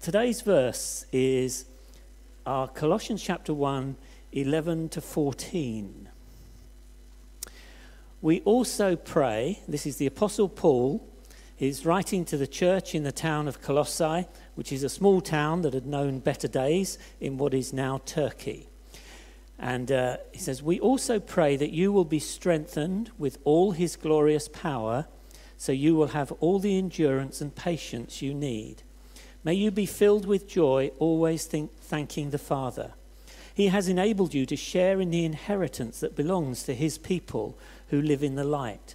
today's 0.00 0.40
verse 0.40 1.04
is 1.12 1.66
our 2.46 2.66
Colossians 2.68 3.22
chapter 3.22 3.52
1, 3.52 3.96
11 4.32 4.88
to 4.90 5.00
14. 5.00 6.08
We 8.22 8.40
also 8.40 8.96
pray, 8.96 9.60
this 9.68 9.84
is 9.84 9.98
the 9.98 10.06
Apostle 10.06 10.48
Paul, 10.48 11.06
he's 11.54 11.84
writing 11.84 12.24
to 12.26 12.38
the 12.38 12.46
church 12.46 12.94
in 12.94 13.02
the 13.02 13.12
town 13.12 13.46
of 13.46 13.60
Colossae, 13.60 14.26
which 14.54 14.72
is 14.72 14.82
a 14.82 14.88
small 14.88 15.20
town 15.20 15.62
that 15.62 15.74
had 15.74 15.86
known 15.86 16.18
better 16.18 16.48
days 16.48 16.98
in 17.20 17.36
what 17.36 17.52
is 17.52 17.72
now 17.72 18.00
Turkey. 18.06 18.68
And 19.58 19.92
uh, 19.92 20.16
he 20.32 20.38
says, 20.38 20.62
We 20.62 20.80
also 20.80 21.20
pray 21.20 21.56
that 21.56 21.72
you 21.72 21.92
will 21.92 22.06
be 22.06 22.18
strengthened 22.18 23.10
with 23.18 23.36
all 23.44 23.72
his 23.72 23.96
glorious 23.96 24.48
power, 24.48 25.06
so 25.58 25.72
you 25.72 25.94
will 25.94 26.08
have 26.08 26.32
all 26.40 26.58
the 26.58 26.78
endurance 26.78 27.42
and 27.42 27.54
patience 27.54 28.22
you 28.22 28.32
need. 28.32 28.82
May 29.42 29.54
you 29.54 29.70
be 29.70 29.86
filled 29.86 30.26
with 30.26 30.48
joy, 30.48 30.90
always 30.98 31.46
think, 31.46 31.72
thanking 31.80 32.30
the 32.30 32.38
Father. 32.38 32.92
He 33.54 33.68
has 33.68 33.88
enabled 33.88 34.34
you 34.34 34.46
to 34.46 34.56
share 34.56 35.00
in 35.00 35.10
the 35.10 35.24
inheritance 35.24 36.00
that 36.00 36.16
belongs 36.16 36.62
to 36.64 36.74
his 36.74 36.98
people 36.98 37.58
who 37.88 38.00
live 38.00 38.22
in 38.22 38.34
the 38.34 38.44
light. 38.44 38.94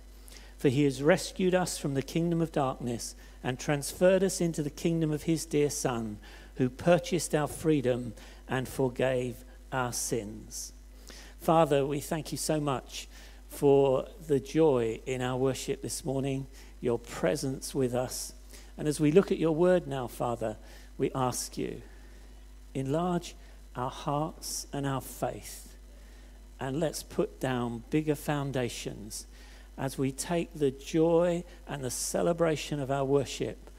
For 0.58 0.70
he 0.70 0.84
has 0.86 1.04
rescued 1.04 1.54
us 1.54 1.78
from 1.78 1.94
the 1.94 2.02
kingdom 2.02 2.42
of 2.42 2.52
darkness 2.52 3.16
and 3.44 3.60
transferred 3.60 4.24
us 4.24 4.42
into 4.42 4.64
the 4.64 4.70
kingdom 4.70 5.12
of 5.12 5.24
his 5.24 5.46
dear 5.46 5.70
Son, 5.70 6.18
who 6.56 6.70
purchased 6.70 7.36
our 7.36 7.48
freedom 7.48 8.14
and 8.48 8.68
forgave 8.68 9.44
our 9.72 9.94
sins. 9.94 10.74
Father, 11.40 11.86
we 11.86 12.00
thank 12.00 12.32
you 12.32 12.38
so 12.38 12.60
much 12.60 13.08
for 13.50 14.08
the 14.28 14.40
joy 14.40 15.00
in 15.06 15.22
our 15.22 15.38
worship 15.38 15.82
this 15.82 16.04
morning, 16.04 16.48
your 16.82 16.98
presence 16.98 17.76
with 17.76 17.94
us. 17.94 18.34
And 18.78 18.88
as 18.88 19.00
we 19.00 19.12
look 19.12 19.32
at 19.32 19.38
your 19.38 19.54
word 19.54 19.88
now, 19.88 20.08
Father, 20.08 20.58
we 20.98 21.12
ask 21.14 21.58
you, 21.58 21.82
enlarge 22.74 23.36
our 23.76 23.90
hearts 23.90 24.68
and 24.74 24.86
our 24.86 25.02
faith 25.02 25.66
and 26.60 26.80
let's 26.80 27.04
put 27.04 27.40
down 27.40 27.84
bigger 27.90 28.16
foundations 28.16 29.28
as 29.78 29.98
we 29.98 30.12
take 30.12 30.54
the 30.54 30.72
joy 30.72 31.44
and 31.68 31.84
the 31.84 31.92
celebration 31.92 32.80
of 32.80 32.90
our 32.90 33.04
worship. 33.04 33.70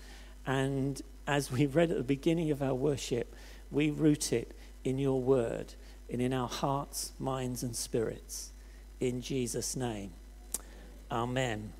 And 0.46 1.00
as 1.26 1.50
we 1.50 1.66
read 1.66 1.90
at 1.90 1.96
the 1.96 2.04
beginning 2.04 2.50
of 2.50 2.62
our 2.62 2.74
worship, 2.74 3.34
we 3.70 3.90
root 3.90 4.32
it 4.32 4.54
in 4.84 4.98
your 4.98 5.20
word 5.20 5.74
and 6.10 6.20
in 6.20 6.32
our 6.32 6.48
hearts, 6.48 7.12
minds, 7.18 7.62
and 7.62 7.74
spirits. 7.74 8.52
In 9.00 9.22
Jesus' 9.22 9.74
name. 9.74 10.12
Amen. 11.10 11.72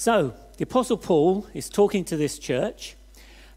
So, 0.00 0.32
the 0.56 0.64
Apostle 0.64 0.96
Paul 0.96 1.46
is 1.52 1.68
talking 1.68 2.06
to 2.06 2.16
this 2.16 2.38
church, 2.38 2.96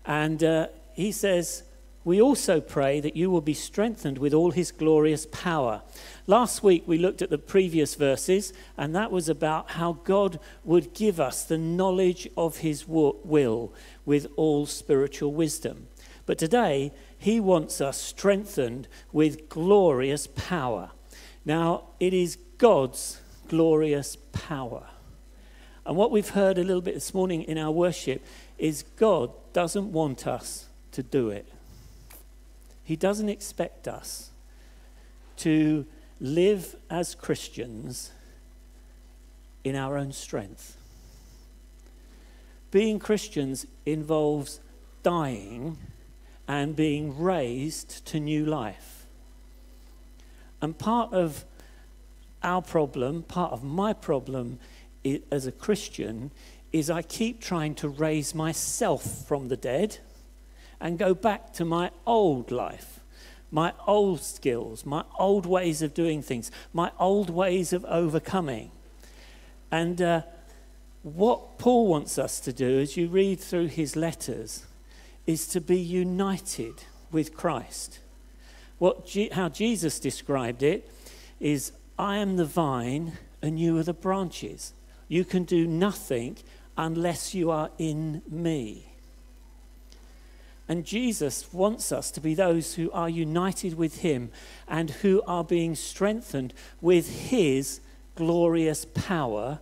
and 0.06 0.44
uh, 0.44 0.68
he 0.92 1.14
says, 1.14 1.64
we 2.04 2.22
also 2.22 2.60
pray 2.60 3.00
that 3.00 3.16
you 3.16 3.32
will 3.32 3.40
be 3.40 3.54
strengthened 3.54 4.18
with 4.18 4.34
all 4.34 4.52
his 4.52 4.70
glorious 4.70 5.26
power. 5.32 5.84
Last 6.28 6.62
week 6.62 6.84
we 6.86 6.98
looked 6.98 7.22
at 7.22 7.30
the 7.30 7.38
previous 7.38 7.96
verses, 7.96 8.52
and 8.76 8.94
that 8.94 9.10
was 9.10 9.30
about 9.30 9.72
how 9.72 9.94
God 10.04 10.38
would 10.66 10.94
give 10.94 11.18
us 11.18 11.46
the 11.46 11.58
knowledge 11.58 12.28
of 12.36 12.58
his 12.58 12.86
will 12.90 13.74
with 14.04 14.28
all 14.36 14.66
spiritual 14.66 15.32
wisdom. 15.32 15.88
But 16.26 16.38
today 16.38 16.92
he 17.18 17.40
wants 17.40 17.80
us 17.80 17.98
strengthened 17.98 18.90
with 19.14 19.48
glorious 19.48 20.28
power. 20.28 20.92
Now, 21.46 21.86
it 22.02 22.14
is 22.14 22.38
God's 22.58 23.22
glorious 23.48 24.18
power. 24.34 24.88
And 25.86 25.98
what 25.98 26.12
we've 26.12 26.30
heard 26.30 26.58
a 26.58 26.64
little 26.64 26.82
bit 26.82 26.94
this 26.94 27.14
morning 27.14 27.44
in 27.44 27.58
our 27.58 27.72
worship 27.72 28.24
is 28.58 28.84
God 28.96 29.32
doesn't 29.52 29.92
want 29.92 30.26
us 30.26 30.68
to 30.94 31.04
do 31.04 31.30
it. 31.30 31.48
He 32.84 32.96
doesn't 32.96 33.30
expect 33.30 33.88
us 33.88 34.32
to 35.38 35.86
live 36.20 36.76
as 36.90 37.16
Christians 37.16 38.12
in 39.64 39.76
our 39.76 39.98
own 39.98 40.12
strength. 40.14 40.78
Being 42.72 43.00
Christians 43.00 43.66
involves 43.86 44.60
dying 45.04 45.78
and 46.48 46.76
being 46.76 47.20
raised 47.20 48.06
to 48.08 48.20
new 48.20 48.46
life. 48.46 49.06
And 50.62 50.78
part 50.78 51.14
of 51.14 51.46
our 52.42 52.62
problem, 52.62 53.24
part 53.24 53.52
of 53.52 53.64
my 53.64 53.94
problem 53.94 54.60
as 55.32 55.46
a 55.46 55.52
Christian, 55.52 56.32
is 56.72 56.90
I 56.90 57.02
keep 57.02 57.40
trying 57.40 57.76
to 57.76 57.90
raise 57.90 58.34
myself 58.34 59.28
from 59.28 59.48
the 59.48 59.58
dead 59.58 60.00
and 60.82 60.98
go 60.98 61.14
back 61.14 61.54
to 61.54 61.66
my 61.66 61.92
old 62.06 62.52
life, 62.52 63.00
my 63.52 63.74
old 63.88 64.22
skills, 64.22 64.86
my 64.86 65.04
old 65.20 65.46
ways 65.46 65.82
of 65.82 65.94
doing 65.94 66.22
things, 66.22 66.52
my 66.74 66.92
old 67.00 67.30
ways 67.30 67.74
of 67.74 67.86
overcoming. 67.86 68.72
And 69.72 70.02
uh, 70.02 70.22
what 71.04 71.58
Paul 71.58 71.88
wants 71.88 72.18
us 72.18 72.40
to 72.42 72.54
do, 72.54 72.80
as 72.80 72.98
you 72.98 73.08
read 73.08 73.40
through 73.40 73.68
his 73.68 73.96
letters, 73.96 74.66
is 75.28 75.48
to 75.48 75.62
be 75.62 75.80
united 75.80 76.84
with 77.12 77.36
Christ. 77.36 78.00
What 78.80 79.06
G- 79.06 79.30
how 79.30 79.50
Jesus 79.50 80.00
described 80.00 80.64
it 80.64 80.90
is 81.40 81.72
I 81.98 82.18
am 82.18 82.38
the 82.38 82.46
vine 82.46 83.14
and 83.42 83.60
you 83.60 83.78
are 83.78 83.84
the 83.84 83.94
branches. 83.94 84.74
You 85.14 85.24
can 85.24 85.44
do 85.44 85.68
nothing 85.68 86.38
unless 86.76 87.36
you 87.36 87.52
are 87.52 87.70
in 87.78 88.24
me. 88.28 88.96
And 90.68 90.84
Jesus 90.84 91.54
wants 91.54 91.92
us 91.92 92.10
to 92.10 92.20
be 92.20 92.34
those 92.34 92.74
who 92.74 92.90
are 92.90 93.08
united 93.08 93.76
with 93.76 94.00
Him 94.00 94.32
and 94.68 94.90
who 94.90 95.22
are 95.28 95.44
being 95.44 95.76
strengthened 95.76 96.52
with 96.82 97.30
His 97.30 97.80
glorious 98.16 98.86
power, 98.86 99.60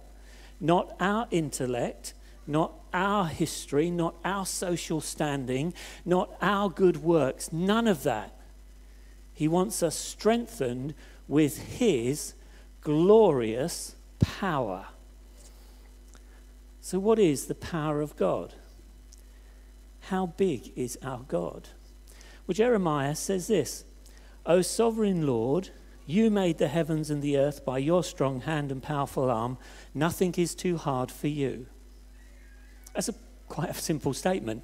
not 0.62 0.96
our 1.02 1.28
intellect, 1.32 2.14
not 2.48 2.72
our 2.94 3.26
history, 3.26 3.92
not 3.92 4.16
our 4.24 4.46
social 4.46 5.02
standing, 5.02 5.74
not 6.06 6.32
our 6.42 6.70
good 6.70 7.04
works, 7.04 7.52
none 7.52 7.90
of 7.90 8.04
that. 8.04 8.40
He 9.34 9.50
wants 9.50 9.84
us 9.84 9.98
strengthened 9.98 10.94
with 11.28 11.58
His 11.78 12.36
glorious 12.80 13.96
power. 14.18 14.86
So, 16.84 16.98
what 16.98 17.20
is 17.20 17.46
the 17.46 17.56
power 17.56 18.02
of 18.02 18.16
God? 18.16 18.56
How 20.10 20.26
big 20.26 20.74
is 20.76 20.98
our 21.04 21.22
God? 21.28 21.70
Well, 22.46 22.54
Jeremiah 22.54 23.16
says 23.16 23.48
this 23.48 23.86
O 24.48 24.64
sovereign 24.64 25.28
Lord, 25.28 25.70
you 26.08 26.32
made 26.32 26.58
the 26.58 26.68
heavens 26.68 27.12
and 27.12 27.22
the 27.22 27.38
earth 27.38 27.64
by 27.64 27.78
your 27.78 28.04
strong 28.04 28.42
hand 28.42 28.72
and 28.72 28.82
powerful 28.82 29.30
arm. 29.30 29.60
Nothing 29.94 30.34
is 30.38 30.56
too 30.56 30.78
hard 30.78 31.12
for 31.12 31.28
you. 31.28 31.68
That's 32.96 33.10
a, 33.10 33.16
quite 33.48 33.70
a 33.70 33.74
simple 33.76 34.14
statement. 34.14 34.64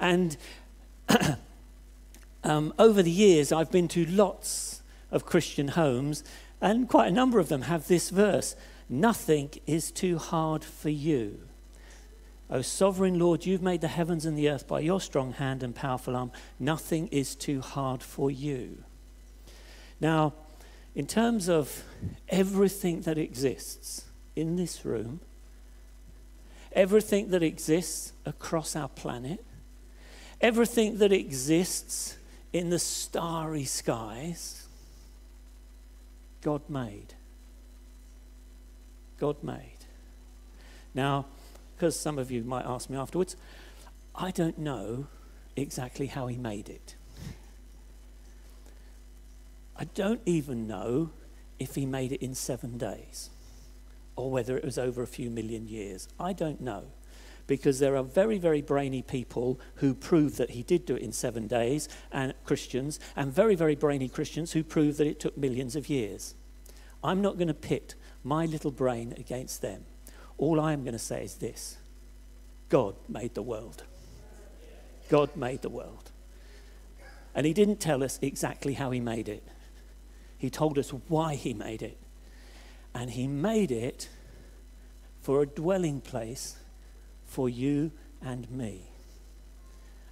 And 0.00 0.38
um, 2.44 2.72
over 2.78 3.02
the 3.02 3.10
years, 3.10 3.52
I've 3.52 3.70
been 3.70 3.88
to 3.88 4.06
lots 4.06 4.82
of 5.10 5.26
Christian 5.26 5.68
homes, 5.68 6.24
and 6.62 6.88
quite 6.88 7.08
a 7.08 7.14
number 7.14 7.38
of 7.38 7.48
them 7.48 7.62
have 7.62 7.88
this 7.88 8.08
verse 8.08 8.56
Nothing 8.88 9.50
is 9.66 9.90
too 9.90 10.16
hard 10.16 10.64
for 10.64 10.88
you. 10.88 11.47
O 12.50 12.62
sovereign 12.62 13.18
Lord, 13.18 13.44
you've 13.44 13.62
made 13.62 13.82
the 13.82 13.88
heavens 13.88 14.24
and 14.24 14.36
the 14.36 14.48
earth 14.48 14.66
by 14.66 14.80
your 14.80 15.00
strong 15.00 15.32
hand 15.32 15.62
and 15.62 15.74
powerful 15.74 16.16
arm. 16.16 16.32
Nothing 16.58 17.08
is 17.08 17.34
too 17.34 17.60
hard 17.60 18.02
for 18.02 18.30
you. 18.30 18.84
Now, 20.00 20.32
in 20.94 21.06
terms 21.06 21.48
of 21.48 21.84
everything 22.28 23.02
that 23.02 23.18
exists 23.18 24.06
in 24.34 24.56
this 24.56 24.84
room, 24.84 25.20
everything 26.72 27.30
that 27.30 27.42
exists 27.42 28.12
across 28.24 28.74
our 28.74 28.88
planet, 28.88 29.44
everything 30.40 30.98
that 30.98 31.12
exists 31.12 32.16
in 32.52 32.70
the 32.70 32.78
starry 32.78 33.64
skies, 33.64 34.66
God 36.40 36.62
made. 36.68 37.14
God 39.18 39.42
made. 39.42 39.78
Now, 40.94 41.26
because 41.78 41.98
some 41.98 42.18
of 42.18 42.28
you 42.32 42.42
might 42.42 42.66
ask 42.66 42.90
me 42.90 42.96
afterwards, 42.96 43.36
I 44.12 44.32
don't 44.32 44.58
know 44.58 45.06
exactly 45.54 46.06
how 46.06 46.26
he 46.26 46.36
made 46.36 46.68
it. 46.68 46.96
I 49.76 49.84
don't 49.84 50.20
even 50.26 50.66
know 50.66 51.10
if 51.60 51.76
he 51.76 51.86
made 51.86 52.10
it 52.10 52.20
in 52.20 52.34
seven 52.34 52.78
days 52.78 53.30
or 54.16 54.28
whether 54.28 54.56
it 54.56 54.64
was 54.64 54.76
over 54.76 55.04
a 55.04 55.06
few 55.06 55.30
million 55.30 55.68
years. 55.68 56.08
I 56.18 56.32
don't 56.32 56.60
know. 56.60 56.82
Because 57.46 57.78
there 57.78 57.96
are 57.96 58.02
very, 58.02 58.38
very 58.38 58.60
brainy 58.60 59.02
people 59.02 59.60
who 59.76 59.94
prove 59.94 60.36
that 60.38 60.50
he 60.50 60.64
did 60.64 60.84
do 60.84 60.96
it 60.96 61.02
in 61.02 61.12
seven 61.12 61.46
days, 61.46 61.88
and 62.10 62.34
Christians, 62.44 62.98
and 63.14 63.32
very, 63.32 63.54
very 63.54 63.76
brainy 63.76 64.08
Christians 64.08 64.52
who 64.52 64.64
prove 64.64 64.96
that 64.96 65.06
it 65.06 65.20
took 65.20 65.38
millions 65.38 65.76
of 65.76 65.88
years. 65.88 66.34
I'm 67.04 67.22
not 67.22 67.38
going 67.38 67.48
to 67.48 67.54
pit 67.54 67.94
my 68.24 68.46
little 68.46 68.72
brain 68.72 69.14
against 69.16 69.62
them. 69.62 69.84
All 70.38 70.60
I 70.60 70.72
am 70.72 70.84
going 70.84 70.92
to 70.92 70.98
say 70.98 71.24
is 71.24 71.34
this 71.34 71.76
God 72.68 72.94
made 73.08 73.34
the 73.34 73.42
world. 73.42 73.82
God 75.08 75.36
made 75.36 75.62
the 75.62 75.68
world. 75.68 76.10
And 77.34 77.46
he 77.46 77.52
didn't 77.52 77.80
tell 77.80 78.02
us 78.02 78.18
exactly 78.22 78.74
how 78.74 78.90
he 78.90 79.00
made 79.00 79.28
it, 79.28 79.46
he 80.38 80.50
told 80.50 80.78
us 80.78 80.90
why 80.90 81.34
he 81.34 81.52
made 81.52 81.82
it. 81.82 81.98
And 82.94 83.10
he 83.10 83.26
made 83.26 83.70
it 83.70 84.08
for 85.20 85.42
a 85.42 85.46
dwelling 85.46 86.00
place 86.00 86.56
for 87.26 87.48
you 87.48 87.92
and 88.22 88.50
me. 88.50 88.82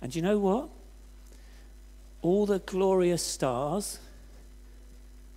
And 0.02 0.14
you 0.14 0.22
know 0.22 0.38
what? 0.38 0.68
All 2.22 2.44
the 2.46 2.58
glorious 2.58 3.22
stars, 3.22 3.98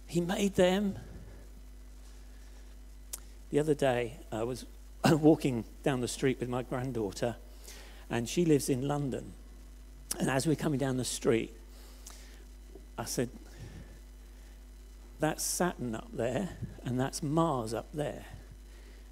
he 0.06 0.21
made 0.21 0.56
them. 0.56 0.97
The 3.51 3.59
other 3.59 3.74
day, 3.74 4.18
I 4.31 4.44
was 4.44 4.65
walking 5.06 5.66
down 5.84 6.01
the 6.01 6.07
street 6.07 6.40
with 6.40 6.50
my 6.50 6.63
granddaughter, 6.63 7.36
and 8.10 8.28
she 8.28 8.46
lives 8.46 8.69
in 8.69 8.88
London. 8.88 9.34
And 10.19 10.30
as 10.30 10.48
we're 10.48 10.56
coming 10.56 10.80
down 10.80 10.98
the 10.98 11.06
street, 11.06 11.54
I 12.98 13.06
said, 13.06 13.30
That's 15.19 15.44
Saturn 15.44 15.96
up 15.96 16.10
there, 16.13 16.50
and 16.84 17.00
that's 17.00 17.24
Mars 17.24 17.74
up 17.74 17.88
there. 17.94 18.25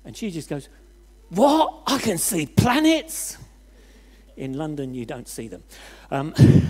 And 0.03 0.15
she 0.17 0.31
just 0.31 0.49
goes, 0.49 0.67
What? 1.29 1.83
I 1.87 1.99
can 1.99 2.17
see 2.17 2.45
planets? 2.45 3.37
In 4.35 4.53
London, 4.53 4.93
you 4.93 5.05
don't 5.05 5.27
see 5.27 5.47
them. 5.47 5.63
Um, 6.11 6.33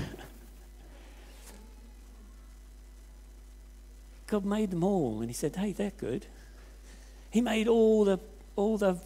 God 4.27 4.45
made 4.45 4.71
them 4.71 4.83
all, 4.83 5.19
and 5.19 5.29
He 5.29 5.33
said, 5.33 5.55
Hey, 5.55 5.71
they're 5.71 5.91
good. 5.97 6.27
He 7.29 7.41
made 7.41 7.67
all 7.67 8.05
the, 8.05 8.19
all 8.57 8.77
the 8.77 8.97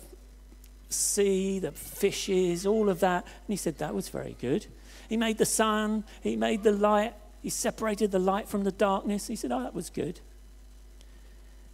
sea, 0.89 1.59
the 1.59 1.71
fishes, 1.71 2.65
all 2.65 2.89
of 2.89 3.01
that. 3.01 3.23
And 3.23 3.47
He 3.49 3.55
said, 3.55 3.77
That 3.77 3.93
was 3.93 4.09
very 4.09 4.35
good. 4.41 4.65
He 5.07 5.17
made 5.17 5.37
the 5.37 5.45
sun, 5.45 6.03
He 6.21 6.35
made 6.35 6.63
the 6.63 6.71
light, 6.71 7.13
He 7.43 7.51
separated 7.51 8.11
the 8.11 8.19
light 8.19 8.47
from 8.47 8.63
the 8.63 8.71
darkness. 8.71 9.27
He 9.27 9.35
said, 9.35 9.51
Oh, 9.51 9.61
that 9.61 9.75
was 9.75 9.91
good. 9.91 10.19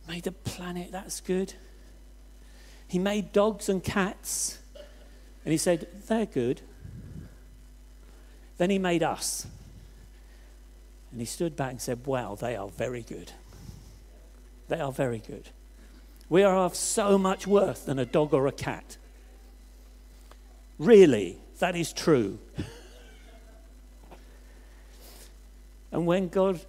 Made 0.09 0.24
the 0.24 0.31
planet, 0.31 0.91
that's 0.91 1.21
good. 1.21 1.53
He 2.88 3.00
made 3.00 3.33
dogs 3.33 3.68
and 3.69 3.83
cats, 3.83 4.59
and 5.45 5.51
he 5.51 5.57
said, 5.57 5.88
They're 6.07 6.25
good. 6.25 6.62
Then 8.57 8.69
he 8.69 8.80
made 8.80 9.03
us. 9.03 9.45
And 11.12 11.21
he 11.21 11.25
stood 11.25 11.56
back 11.56 11.71
and 11.71 11.81
said, 11.81 12.06
Wow, 12.06 12.35
they 12.35 12.56
are 12.56 12.69
very 12.69 13.03
good. 13.03 13.31
They 14.68 14.80
are 14.80 14.91
very 14.91 15.19
good. 15.19 15.50
We 16.29 16.44
are 16.44 16.56
of 16.56 16.75
so 16.75 17.18
much 17.18 17.47
worth 17.47 17.85
than 17.85 18.00
a 18.00 18.06
dog 18.06 18.33
or 18.33 18.47
a 18.47 18.51
cat. 18.51 18.97
Really, 20.77 21.38
that 21.59 21.75
is 21.75 21.94
true. 21.94 22.39
and 25.91 26.06
when 26.06 26.27
God 26.27 26.62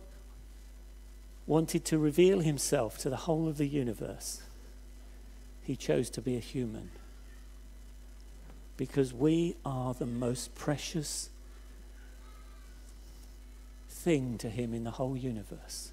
wanted 1.46 1.84
to 1.87 1.99
reveal 1.99 2.40
himself 2.40 2.99
to 2.99 3.10
the 3.10 3.16
whole 3.16 3.49
of 3.49 3.58
the 3.58 3.66
universe, 3.66 4.43
he 5.62 5.76
chose 5.76 6.08
to 6.11 6.20
be 6.20 6.37
a 6.37 6.40
human. 6.40 6.90
Because 8.76 9.12
we 9.12 9.56
are 9.64 9.93
the 9.93 10.06
most 10.06 10.54
precious 10.54 11.31
thing 13.88 14.38
to 14.38 14.49
him 14.49 14.72
in 14.72 14.84
the 14.84 14.93
whole 14.93 15.16
universe. 15.16 15.90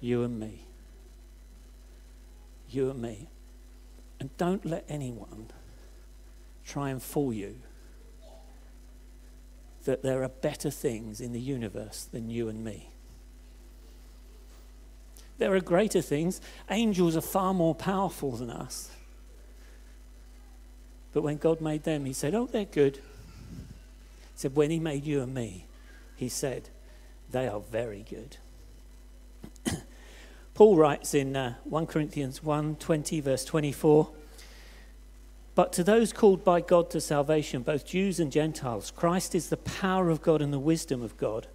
You 0.00 0.22
and 0.22 0.38
me. 0.38 0.66
You 2.70 2.90
and 2.90 3.00
me. 3.00 3.28
And 4.18 4.36
don't 4.36 4.64
let 4.64 4.84
anyone 4.88 5.46
try 6.64 6.90
and 6.90 7.02
fool 7.02 7.32
you 7.32 7.56
that 9.84 10.02
there 10.02 10.22
are 10.22 10.28
better 10.28 10.70
things 10.70 11.20
in 11.20 11.32
the 11.32 11.40
universe 11.40 12.04
than 12.04 12.30
you 12.30 12.48
and 12.48 12.62
me. 12.62 12.90
There 15.38 15.54
are 15.54 15.60
greater 15.60 16.02
things. 16.02 16.40
Angels 16.70 17.16
are 17.16 17.22
far 17.22 17.54
more 17.54 17.74
powerful 17.74 18.32
than 18.32 18.50
us. 18.50 18.90
But 21.14 21.22
when 21.22 21.38
God 21.38 21.62
made 21.62 21.84
them, 21.84 22.04
He 22.04 22.12
said, 22.12 22.34
Oh, 22.34 22.46
they're 22.46 22.66
good. 22.66 22.96
He 22.96 24.36
said, 24.36 24.54
When 24.54 24.70
He 24.70 24.78
made 24.78 25.04
you 25.04 25.22
and 25.22 25.34
me, 25.34 25.64
He 26.14 26.28
said, 26.28 26.68
They 27.30 27.48
are 27.48 27.60
very 27.60 28.04
good. 28.08 28.36
Paul 30.60 30.76
writes 30.76 31.14
in 31.14 31.36
uh, 31.36 31.54
1 31.64 31.86
Corinthians 31.86 32.42
1 32.42 32.76
20, 32.76 33.20
verse 33.22 33.46
24. 33.46 34.10
But 35.54 35.72
to 35.72 35.82
those 35.82 36.12
called 36.12 36.44
by 36.44 36.60
God 36.60 36.90
to 36.90 37.00
salvation, 37.00 37.62
both 37.62 37.86
Jews 37.86 38.20
and 38.20 38.30
Gentiles, 38.30 38.90
Christ 38.90 39.34
is 39.34 39.48
the 39.48 39.56
power 39.56 40.10
of 40.10 40.20
God 40.20 40.42
and 40.42 40.52
the 40.52 40.58
wisdom 40.58 41.02
of 41.02 41.16
God. 41.16 41.46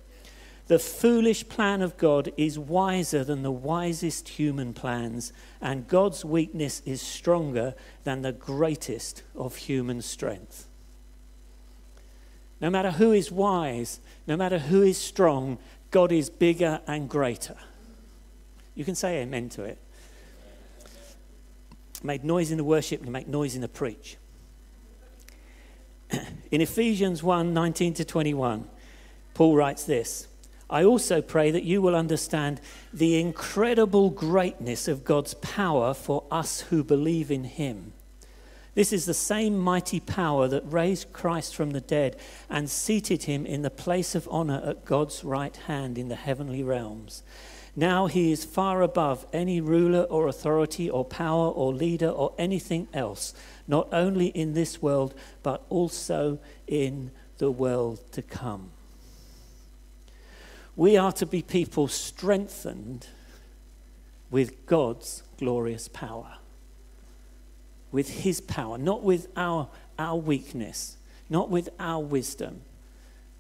The 0.66 0.80
foolish 0.80 1.48
plan 1.48 1.84
of 1.84 1.98
God 1.98 2.34
is 2.36 2.58
wiser 2.58 3.24
than 3.24 3.44
the 3.44 3.52
wisest 3.52 4.28
human 4.28 4.74
plans, 4.74 5.32
and 5.62 5.88
God's 5.88 6.26
weakness 6.26 6.82
is 6.84 7.00
stronger 7.00 7.76
than 8.06 8.24
the 8.24 8.32
greatest 8.32 9.22
of 9.36 9.56
human 9.56 10.02
strength. 10.02 10.66
No 12.60 12.72
matter 12.72 12.90
who 12.90 13.12
is 13.12 13.32
wise, 13.32 14.00
no 14.26 14.36
matter 14.36 14.58
who 14.58 14.82
is 14.82 14.98
strong, 14.98 15.60
God 15.92 16.12
is 16.12 16.32
bigger 16.32 16.82
and 16.88 17.08
greater. 17.08 17.58
You 18.76 18.86
can 18.86 18.96
say 18.96 19.22
amen 19.22 19.50
to 19.50 19.64
it. 19.64 19.78
Made 22.04 22.24
noise 22.24 22.52
in 22.52 22.58
the 22.58 22.64
worship 22.64 23.02
and 23.02 23.12
make 23.12 23.28
noise 23.28 23.56
in 23.56 23.62
the 23.62 23.68
preach. 23.68 24.18
in 26.52 26.62
Ephesians 26.62 27.24
1 27.24 27.54
19 27.54 27.94
to 27.96 28.06
21, 28.06 28.68
Paul 29.34 29.56
writes 29.56 29.86
this. 29.86 30.28
I 30.70 30.84
also 30.84 31.22
pray 31.22 31.52
that 31.52 31.64
you 31.64 31.82
will 31.82 31.96
understand 31.96 32.60
the 32.92 33.20
incredible 33.20 34.10
greatness 34.10 34.88
of 34.88 35.06
God's 35.06 35.36
power 35.36 35.94
for 35.94 36.24
us 36.32 36.62
who 36.62 36.84
believe 36.84 37.32
in 37.32 37.44
Him. 37.44 37.94
This 38.76 38.92
is 38.92 39.06
the 39.06 39.14
same 39.14 39.58
mighty 39.58 40.02
power 40.02 40.50
that 40.50 40.70
raised 40.72 41.14
Christ 41.14 41.56
from 41.56 41.72
the 41.72 41.82
dead 41.82 42.18
and 42.50 42.70
seated 42.70 43.24
him 43.24 43.46
in 43.46 43.62
the 43.62 43.70
place 43.70 44.16
of 44.16 44.28
honor 44.30 44.62
at 44.66 44.84
God's 44.84 45.24
right 45.24 45.56
hand 45.56 45.98
in 45.98 46.10
the 46.10 46.16
heavenly 46.16 46.62
realms. 46.62 47.24
Now 47.76 48.08
he 48.08 48.32
is 48.32 48.46
far 48.46 48.82
above 48.82 49.26
any 49.34 49.60
ruler 49.60 50.04
or 50.04 50.28
authority 50.28 50.90
or 50.90 51.04
power 51.04 51.50
or 51.50 51.74
leader 51.74 52.08
or 52.08 52.34
anything 52.38 52.88
else, 52.94 53.34
not 53.68 53.90
only 53.92 54.28
in 54.28 54.54
this 54.54 54.82
world, 54.82 55.14
but 55.44 55.64
also 55.70 56.40
in 56.68 57.12
the 57.38 57.52
world 57.52 58.00
to 58.14 58.22
come. 58.22 58.72
We 60.78 60.96
are 60.96 61.12
to 61.14 61.26
be 61.26 61.42
people 61.42 61.88
strengthened 61.88 63.08
with 64.32 64.66
God's 64.66 65.24
glorious 65.38 65.88
power. 65.88 66.38
With 67.92 68.10
His 68.10 68.42
power, 68.42 68.78
not 68.78 69.04
with 69.04 69.28
our, 69.36 69.70
our 70.00 70.18
weakness, 70.18 70.98
not 71.30 71.50
with 71.50 71.70
our 71.80 72.04
wisdom, 72.04 72.62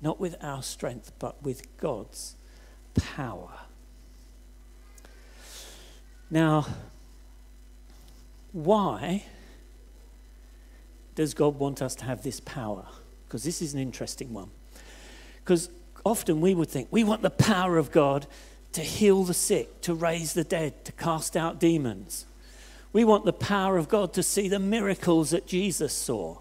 not 0.02 0.20
with 0.20 0.36
our 0.42 0.64
strength, 0.64 1.12
but 1.20 1.42
with 1.44 1.78
God's 1.78 2.36
power. 2.94 3.65
Now, 6.36 6.66
why 8.52 9.24
does 11.16 11.34
God 11.34 11.58
want 11.58 11.82
us 11.82 11.96
to 11.96 12.04
have 12.04 12.24
this 12.24 12.42
power? 12.42 12.86
Because 13.24 13.46
this 13.46 13.62
is 13.62 13.74
an 13.74 13.80
interesting 13.80 14.34
one. 14.34 14.50
Because 15.38 15.70
often 16.06 16.42
we 16.42 16.54
would 16.54 16.68
think 16.68 16.90
we 16.92 17.06
want 17.06 17.22
the 17.22 17.30
power 17.30 17.78
of 17.78 17.90
God 17.90 18.28
to 18.74 18.82
heal 18.82 19.24
the 19.24 19.34
sick, 19.34 19.80
to 19.84 19.94
raise 19.94 20.34
the 20.34 20.44
dead, 20.44 20.84
to 20.84 20.92
cast 20.92 21.38
out 21.38 21.58
demons. 21.58 22.26
We 22.92 23.06
want 23.06 23.24
the 23.24 23.32
power 23.32 23.78
of 23.78 23.88
God 23.88 24.12
to 24.16 24.22
see 24.22 24.50
the 24.50 24.60
miracles 24.60 25.30
that 25.30 25.48
Jesus 25.48 25.94
saw. 25.94 26.40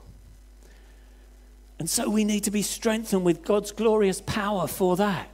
And 1.78 1.88
so 1.88 2.10
we 2.10 2.24
need 2.24 2.42
to 2.42 2.50
be 2.50 2.62
strengthened 2.62 3.24
with 3.24 3.44
God's 3.44 3.70
glorious 3.70 4.20
power 4.20 4.66
for 4.66 4.96
that. 4.96 5.28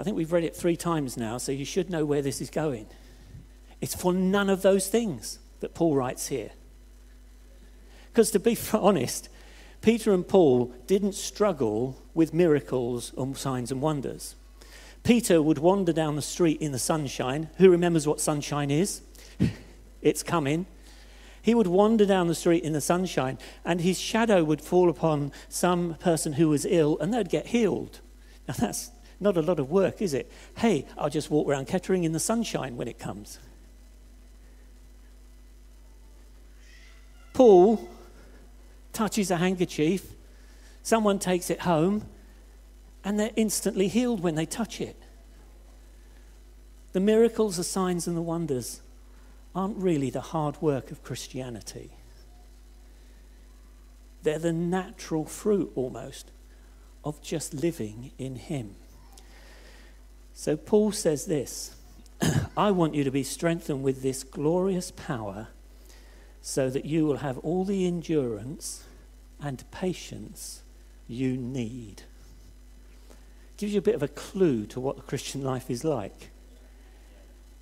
But 0.00 0.04
I 0.04 0.06
think 0.06 0.16
we've 0.16 0.32
read 0.32 0.44
it 0.44 0.56
three 0.56 0.78
times 0.78 1.18
now, 1.18 1.36
so 1.36 1.52
you 1.52 1.66
should 1.66 1.90
know 1.90 2.06
where 2.06 2.22
this 2.22 2.40
is 2.40 2.48
going. 2.48 2.86
It's 3.82 3.94
for 3.94 4.14
none 4.14 4.48
of 4.48 4.62
those 4.62 4.88
things 4.88 5.40
that 5.60 5.74
Paul 5.74 5.94
writes 5.94 6.28
here. 6.28 6.52
Because 8.10 8.30
to 8.30 8.38
be 8.38 8.56
honest, 8.72 9.28
Peter 9.82 10.14
and 10.14 10.26
Paul 10.26 10.72
didn't 10.86 11.16
struggle 11.16 11.98
with 12.14 12.32
miracles 12.32 13.12
and 13.18 13.36
signs 13.36 13.70
and 13.70 13.82
wonders. 13.82 14.36
Peter 15.02 15.42
would 15.42 15.58
wander 15.58 15.92
down 15.92 16.16
the 16.16 16.22
street 16.22 16.62
in 16.62 16.72
the 16.72 16.78
sunshine. 16.78 17.50
Who 17.58 17.68
remembers 17.68 18.06
what 18.06 18.22
sunshine 18.22 18.70
is? 18.70 19.02
it's 20.00 20.22
coming. 20.22 20.64
He 21.42 21.54
would 21.54 21.66
wander 21.66 22.06
down 22.06 22.26
the 22.26 22.34
street 22.34 22.64
in 22.64 22.72
the 22.72 22.80
sunshine, 22.80 23.36
and 23.66 23.82
his 23.82 24.00
shadow 24.00 24.44
would 24.44 24.62
fall 24.62 24.88
upon 24.88 25.30
some 25.50 25.96
person 26.00 26.32
who 26.32 26.48
was 26.48 26.64
ill, 26.64 26.96
and 27.00 27.12
they'd 27.12 27.28
get 27.28 27.48
healed. 27.48 28.00
Now, 28.48 28.54
that's 28.54 28.92
not 29.20 29.36
a 29.36 29.42
lot 29.42 29.60
of 29.60 29.70
work, 29.70 30.00
is 30.00 30.14
it? 30.14 30.30
Hey, 30.56 30.86
I'll 30.96 31.10
just 31.10 31.30
walk 31.30 31.46
around 31.46 31.66
Kettering 31.66 32.04
in 32.04 32.12
the 32.12 32.20
sunshine 32.20 32.76
when 32.76 32.88
it 32.88 32.98
comes. 32.98 33.38
Paul 37.34 37.88
touches 38.92 39.30
a 39.30 39.36
handkerchief, 39.36 40.14
someone 40.82 41.18
takes 41.18 41.50
it 41.50 41.60
home, 41.60 42.06
and 43.04 43.18
they're 43.18 43.30
instantly 43.36 43.88
healed 43.88 44.20
when 44.20 44.34
they 44.34 44.46
touch 44.46 44.80
it. 44.80 44.96
The 46.92 47.00
miracles, 47.00 47.56
the 47.56 47.64
signs, 47.64 48.06
and 48.06 48.16
the 48.16 48.22
wonders 48.22 48.80
aren't 49.54 49.76
really 49.76 50.10
the 50.10 50.20
hard 50.20 50.60
work 50.60 50.90
of 50.90 51.02
Christianity. 51.02 51.90
They're 54.22 54.38
the 54.38 54.52
natural 54.52 55.24
fruit 55.24 55.72
almost 55.74 56.30
of 57.04 57.22
just 57.22 57.54
living 57.54 58.10
in 58.18 58.36
Him. 58.36 58.76
So 60.40 60.56
Paul 60.56 60.90
says 60.90 61.26
this 61.26 61.76
I 62.56 62.70
want 62.70 62.94
you 62.94 63.04
to 63.04 63.10
be 63.10 63.22
strengthened 63.22 63.82
with 63.82 64.00
this 64.00 64.24
glorious 64.24 64.90
power 64.90 65.48
so 66.40 66.70
that 66.70 66.86
you 66.86 67.04
will 67.04 67.18
have 67.18 67.36
all 67.40 67.66
the 67.66 67.86
endurance 67.86 68.84
and 69.38 69.62
patience 69.70 70.62
you 71.06 71.36
need. 71.36 72.04
Gives 73.58 73.74
you 73.74 73.80
a 73.80 73.82
bit 73.82 73.94
of 73.94 74.02
a 74.02 74.08
clue 74.08 74.64
to 74.68 74.80
what 74.80 74.96
the 74.96 75.02
Christian 75.02 75.44
life 75.44 75.70
is 75.70 75.84
like. 75.84 76.30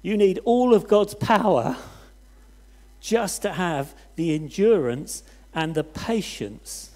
You 0.01 0.17
need 0.17 0.39
all 0.45 0.73
of 0.73 0.87
God's 0.87 1.15
power 1.15 1.77
just 3.01 3.43
to 3.43 3.55
have 3.55 3.93
the 4.15 4.37
endurance 4.37 5.25
and 5.53 5.75
the 5.75 5.83
patience 5.83 6.93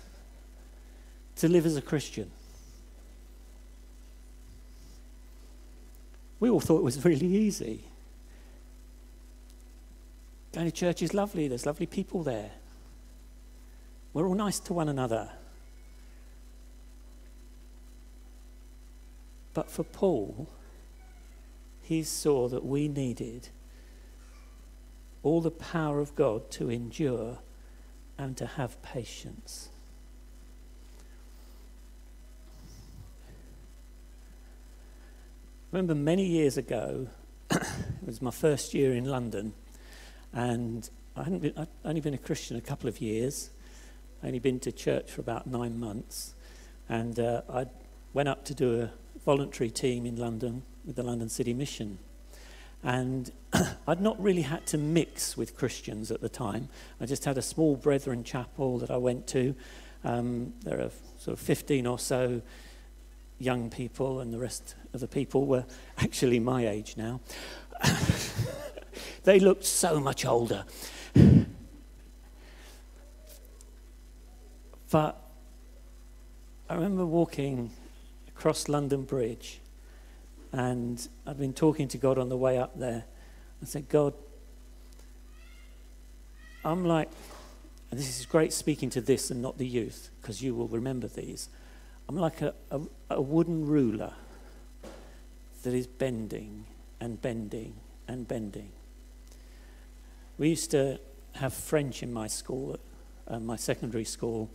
to 1.35 1.49
live 1.49 1.67
as 1.67 1.77
a 1.77 1.83
Christian. 1.83 2.31
We 6.43 6.51
all 6.51 6.59
thought 6.59 6.79
it 6.79 6.83
was 6.83 7.05
really 7.05 7.37
easy. 7.37 7.85
Going 10.53 10.67
to 10.67 10.73
church 10.73 11.01
is 11.01 11.15
lovely, 11.15 11.47
there's 11.47 11.67
lovely 11.67 11.87
people 11.87 12.25
there. 12.25 12.51
We're 14.13 14.27
all 14.27 14.35
nice 14.35 14.59
to 14.59 14.73
one 14.73 14.89
another. 14.89 15.31
But 19.55 19.71
for 19.71 19.85
Paul, 19.85 20.49
he 21.81 22.03
saw 22.03 22.49
that 22.49 22.65
we 22.65 22.89
needed 22.89 23.51
all 25.23 25.43
the 25.43 25.53
power 25.53 26.01
of 26.01 26.17
God 26.17 26.51
to 26.51 26.69
endure 26.69 27.39
and 28.19 28.37
to 28.37 28.47
have 28.47 28.83
patience. 28.83 29.69
Remember 35.73 35.95
many 35.95 36.26
years 36.26 36.59
ago, 36.59 37.09
it 37.50 37.62
was 38.05 38.21
my 38.21 38.31
first 38.31 38.75
year 38.75 38.93
in 38.93 39.07
London, 39.07 39.55
and 40.35 40.88
I 41.17 41.25
hadn't 41.25 41.38
been, 41.38 41.55
I'd 41.57 41.69
only 41.85 42.02
been 42.02 42.12
a 42.12 42.19
Christian 42.19 42.59
a 42.59 42.61
couple 42.61 42.88
of 42.91 43.00
years. 43.00 43.49
I 44.23 44.26
only 44.26 44.38
been 44.38 44.61
to 44.61 44.73
church 44.73 45.11
for 45.11 45.23
about 45.23 45.47
nine 45.47 45.81
months, 45.81 46.35
and 46.91 47.19
uh, 47.19 47.41
I 47.49 47.67
went 48.12 48.29
up 48.29 48.45
to 48.47 48.55
do 48.55 48.83
a 48.83 48.91
voluntary 49.25 49.71
team 49.71 50.05
in 50.05 50.17
London 50.17 50.62
with 50.85 50.97
the 50.97 51.02
London 51.02 51.31
City 51.31 51.55
Mission. 51.55 51.99
And 52.83 53.33
I'd 53.88 54.02
not 54.02 54.23
really 54.23 54.43
had 54.43 54.67
to 54.67 54.79
mix 54.79 55.38
with 55.38 55.57
Christians 55.57 56.11
at 56.11 56.21
the 56.21 56.29
time. 56.29 56.69
I 57.00 57.07
just 57.07 57.25
had 57.25 57.38
a 57.38 57.43
small 57.43 57.76
Brethren 57.76 58.25
chapel 58.25 58.79
that 58.79 58.91
I 58.91 58.99
went 58.99 59.26
to. 59.29 59.55
Um, 60.05 60.52
there 60.64 60.81
are 60.81 60.91
sort 61.19 61.38
of 61.38 61.41
15 61.41 61.87
or 61.87 61.99
so 61.99 62.43
young 63.43 63.71
people, 63.71 64.21
and 64.21 64.33
the 64.33 64.39
rest 64.39 64.75
of 64.93 65.01
the 65.01 65.09
people 65.09 65.47
were 65.47 65.65
actually 65.99 66.41
my 66.41 66.67
age 66.67 66.97
now. 66.97 67.21
they 69.25 69.41
looked 69.41 69.65
so 69.65 70.01
much 70.01 70.25
older. 70.25 70.65
But 74.91 75.19
I 76.69 76.75
remember 76.75 77.07
walking 77.07 77.71
across 78.29 78.69
London 78.69 79.05
Bridge 79.05 79.63
and 80.53 81.09
I'd 81.27 81.39
been 81.39 81.55
talking 81.55 81.89
to 81.89 81.99
God 81.99 82.19
on 82.19 82.29
the 82.29 82.37
way 82.37 82.59
up 82.59 82.79
there. 82.79 83.05
I 83.63 83.65
said, 83.65 83.89
God, 83.89 84.13
I'm 86.63 86.85
like, 86.85 87.09
and 87.91 87.99
this 87.99 88.21
is 88.21 88.27
great 88.27 88.53
speaking 88.53 88.91
to 88.91 89.01
this 89.01 89.31
and 89.31 89.41
not 89.41 89.57
the 89.57 89.67
youth, 89.67 90.11
because 90.21 90.43
you 90.43 90.55
will 90.55 90.69
remember 90.69 91.09
these. 91.09 91.49
I'm 92.12 92.19
like 92.19 92.42
a, 92.42 92.52
a, 92.71 92.81
a 93.09 93.23
wooden 93.23 93.66
ruler 93.66 94.12
that 95.62 95.73
is 95.73 95.87
bending 95.87 96.66
and 97.00 97.23
bending 97.23 97.73
and 98.07 98.28
bending. 98.28 98.69
We 100.37 100.50
used 100.50 100.71
to 100.73 101.00
have 101.37 101.54
French 101.54 102.02
in 102.02 102.12
my 102.12 102.26
school, 102.26 102.78
uh, 103.28 103.38
my 103.38 103.57
secondary 103.57 104.04
school, 104.04 104.50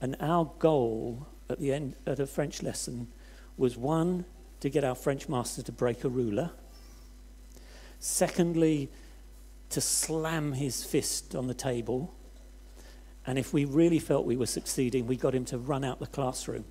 and 0.00 0.14
our 0.20 0.52
goal 0.60 1.26
at 1.48 1.58
the 1.58 1.72
end 1.72 1.96
at 2.06 2.20
a 2.20 2.28
French 2.28 2.62
lesson 2.62 3.08
was 3.56 3.76
one 3.76 4.24
to 4.60 4.70
get 4.70 4.84
our 4.84 4.94
French 4.94 5.28
master 5.28 5.62
to 5.62 5.72
break 5.72 6.04
a 6.04 6.08
ruler. 6.08 6.52
Secondly, 7.98 8.88
to 9.70 9.80
slam 9.80 10.52
his 10.52 10.84
fist 10.84 11.34
on 11.34 11.48
the 11.48 11.54
table. 11.54 12.14
And 13.26 13.36
if 13.36 13.52
we 13.52 13.64
really 13.64 13.98
felt 13.98 14.26
we 14.26 14.36
were 14.36 14.46
succeeding, 14.46 15.08
we 15.08 15.16
got 15.16 15.34
him 15.34 15.44
to 15.46 15.58
run 15.58 15.82
out 15.82 15.98
the 15.98 16.06
classroom. 16.06 16.64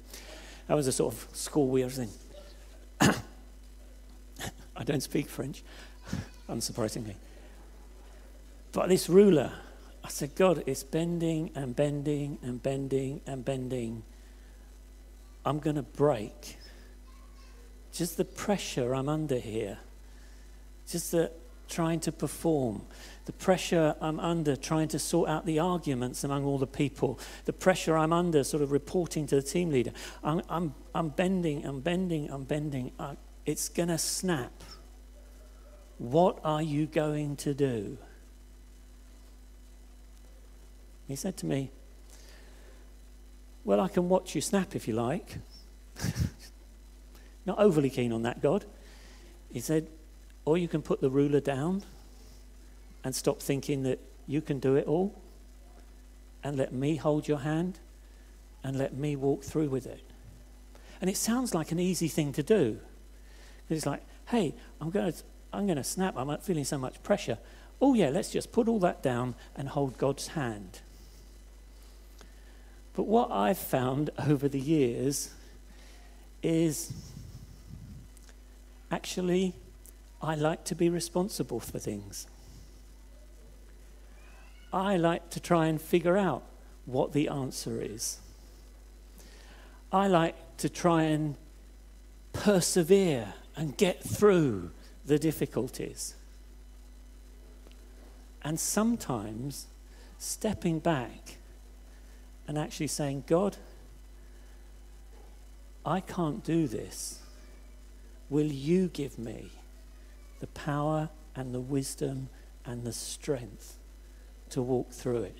That 0.69 0.75
was 0.75 0.85
a 0.85 0.91
sort 0.91 1.15
of 1.15 1.27
school 1.35 1.67
we 1.67 1.83
were 1.83 1.89
in. 1.89 2.09
I 4.75 4.83
don't 4.83 5.01
speak 5.01 5.27
French, 5.27 5.63
unsurprisingly. 6.49 7.15
But 8.71 8.87
this 8.87 9.09
ruler, 9.09 9.51
I 10.03 10.09
said, 10.09 10.35
God, 10.35 10.61
it's 10.67 10.83
bending 10.83 11.49
and 11.55 11.75
bending 11.75 12.37
and 12.43 12.61
bending 12.61 13.21
and 13.25 13.43
bending. 13.43 14.03
I'm 15.43 15.57
going 15.57 15.75
to 15.75 15.81
break 15.81 16.57
just 17.91 18.17
the 18.17 18.25
pressure 18.25 18.93
I'm 18.93 19.09
under 19.09 19.39
here, 19.39 19.79
just 20.87 21.13
the 21.13 21.31
trying 21.69 21.99
to 22.01 22.11
perform, 22.11 22.81
the 23.25 23.31
pressure 23.31 23.95
I'm 24.01 24.19
under 24.19 24.55
trying 24.55 24.87
to 24.89 24.99
sort 24.99 25.29
out 25.29 25.45
the 25.45 25.59
arguments 25.59 26.23
among 26.23 26.43
all 26.43 26.57
the 26.57 26.67
people, 26.67 27.19
the 27.45 27.53
pressure 27.53 27.95
I'm 27.95 28.11
under 28.11 28.43
sort 28.43 28.63
of 28.63 28.71
reporting 28.71 29.27
to 29.27 29.35
the 29.35 29.41
team 29.41 29.69
leader. 29.69 29.91
I'm, 30.23 30.41
I'm, 30.49 30.73
I'm 30.95 31.09
bending, 31.09 31.65
I'm 31.65 31.79
bending, 31.79 32.29
I'm 32.31 32.43
bending. 32.43 32.91
I, 32.99 33.15
it's 33.45 33.69
going 33.69 33.89
to 33.89 33.97
snap. 33.97 34.51
What 35.99 36.39
are 36.43 36.61
you 36.61 36.87
going 36.87 37.35
to 37.37 37.53
do? 37.53 37.97
He 41.07 41.15
said 41.15 41.37
to 41.37 41.45
me, 41.45 41.71
Well, 43.63 43.79
I 43.79 43.89
can 43.89 44.09
watch 44.09 44.35
you 44.35 44.41
snap 44.41 44.75
if 44.75 44.87
you 44.87 44.93
like. 44.93 45.37
Not 47.45 47.59
overly 47.59 47.89
keen 47.89 48.11
on 48.13 48.23
that, 48.23 48.41
God. 48.41 48.65
He 49.51 49.59
said, 49.59 49.87
Or 50.49 50.57
you 50.57 50.67
can 50.67 50.81
put 50.81 50.99
the 50.99 51.11
ruler 51.11 51.39
down 51.39 51.83
and 53.03 53.15
stop 53.15 53.39
thinking 53.39 53.83
that 53.83 53.99
you 54.25 54.41
can 54.41 54.57
do 54.57 54.77
it 54.77 54.87
all 54.87 55.13
and 56.43 56.57
let 56.57 56.73
me 56.73 56.95
hold 56.95 57.27
your 57.27 57.37
hand 57.37 57.77
and 58.63 58.75
let 58.75 58.95
me 58.95 59.15
walk 59.15 59.43
through 59.43 59.69
with 59.69 59.85
it. 59.85 60.01
And 61.01 61.07
it 61.07 61.17
sounds 61.17 61.53
like 61.53 61.71
an 61.71 61.79
easy 61.79 62.07
thing 62.07 62.33
to 62.33 62.41
do. 62.41 62.79
It's 63.69 63.85
like, 63.85 64.01
hey, 64.29 64.55
I'm 64.81 64.89
going 64.89 65.13
to, 65.13 65.19
I'm 65.53 65.67
going 65.67 65.77
to 65.77 65.83
snap. 65.83 66.17
I'm 66.17 66.25
not 66.25 66.43
feeling 66.43 66.65
so 66.65 66.79
much 66.79 67.03
pressure. 67.03 67.37
Oh, 67.79 67.93
yeah, 67.93 68.09
let's 68.09 68.31
just 68.31 68.51
put 68.51 68.67
all 68.67 68.79
that 68.79 69.03
down 69.03 69.35
and 69.55 69.69
hold 69.69 69.99
God's 69.99 70.29
hand. 70.29 70.79
But 72.95 73.03
what 73.03 73.29
I've 73.29 73.59
found 73.59 74.09
over 74.27 74.47
the 74.47 74.59
years 74.59 75.29
is 76.41 76.91
actually, 78.91 79.53
I 80.21 80.35
like 80.35 80.65
to 80.65 80.75
be 80.75 80.89
responsible 80.89 81.59
for 81.59 81.79
things. 81.79 82.27
I 84.71 84.97
like 84.97 85.29
to 85.31 85.39
try 85.39 85.67
and 85.67 85.81
figure 85.81 86.17
out 86.17 86.43
what 86.85 87.13
the 87.13 87.29
answer 87.29 87.81
is. 87.81 88.19
I 89.91 90.07
like 90.07 90.35
to 90.57 90.69
try 90.69 91.03
and 91.03 91.35
persevere 92.33 93.33
and 93.55 93.75
get 93.77 94.03
through 94.03 94.71
the 95.05 95.17
difficulties. 95.17 96.15
And 98.43 98.59
sometimes 98.59 99.67
stepping 100.17 100.79
back 100.79 101.37
and 102.47 102.57
actually 102.57 102.87
saying, 102.87 103.23
God, 103.25 103.57
I 105.85 106.01
can't 106.01 106.43
do 106.43 106.67
this. 106.67 107.19
Will 108.29 108.51
you 108.51 108.89
give 108.89 109.17
me 109.17 109.51
the 110.39 110.47
power 110.47 111.09
and 111.35 111.53
the 111.53 111.59
wisdom 111.59 112.29
and 112.65 112.83
the 112.83 112.93
strength 112.93 113.77
to 114.49 114.61
walk 114.61 114.91
through 114.91 115.23
it? 115.23 115.39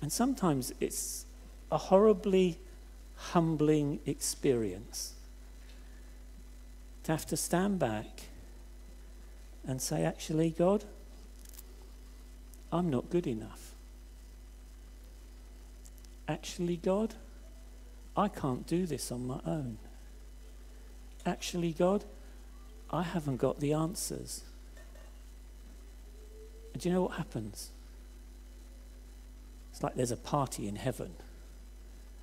And 0.00 0.12
sometimes 0.12 0.72
it's 0.80 1.26
a 1.70 1.78
horribly 1.78 2.58
humbling 3.16 4.00
experience 4.04 5.14
to 7.04 7.12
have 7.12 7.26
to 7.26 7.36
stand 7.36 7.78
back 7.78 8.22
and 9.66 9.80
say, 9.80 10.04
actually, 10.04 10.50
God, 10.50 10.84
I'm 12.72 12.90
not 12.90 13.10
good 13.10 13.26
enough. 13.26 13.68
actually, 16.28 16.76
God, 16.76 17.14
I 18.16 18.28
can't 18.28 18.66
do 18.66 18.86
this 18.86 19.12
on 19.12 19.26
my 19.26 19.40
own. 19.46 19.78
Actually, 21.26 21.72
God, 21.72 22.04
I 22.92 23.02
haven't 23.02 23.38
got 23.38 23.60
the 23.60 23.72
answers. 23.72 24.42
And 26.72 26.82
do 26.82 26.88
you 26.88 26.94
know 26.94 27.02
what 27.02 27.16
happens? 27.16 27.70
It's 29.72 29.82
like 29.82 29.94
there's 29.94 30.10
a 30.10 30.16
party 30.16 30.68
in 30.68 30.76
heaven. 30.76 31.14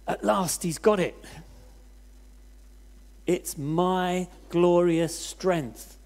At 0.08 0.24
last, 0.24 0.64
he's 0.64 0.78
got 0.78 1.00
it. 1.00 1.16
It's 3.26 3.58
my 3.58 4.28
glorious 4.50 5.18
strength 5.18 5.98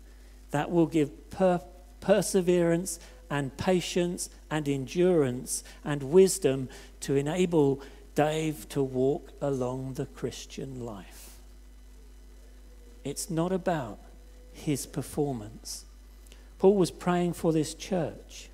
that 0.51 0.72
will 0.72 0.88
give 0.88 1.29
per- 1.29 1.62
perseverance 2.01 3.00
and 3.29 3.55
patience 3.58 4.29
and 4.51 4.67
endurance 4.67 5.63
and 5.84 6.03
wisdom 6.03 6.70
to 7.00 7.15
enable 7.15 7.82
Dave 8.13 8.67
to 8.70 8.84
walk 8.84 9.32
along 9.41 9.93
the 9.93 10.05
Christian 10.05 10.86
life. 10.86 11.38
It's 13.03 13.29
not 13.29 13.51
about 13.51 14.00
his 14.53 14.86
performance. 14.86 15.86
Paul 16.60 16.75
was 16.75 16.91
praying 16.91 17.33
for 17.33 17.51
this 17.51 17.74
church 17.74 18.50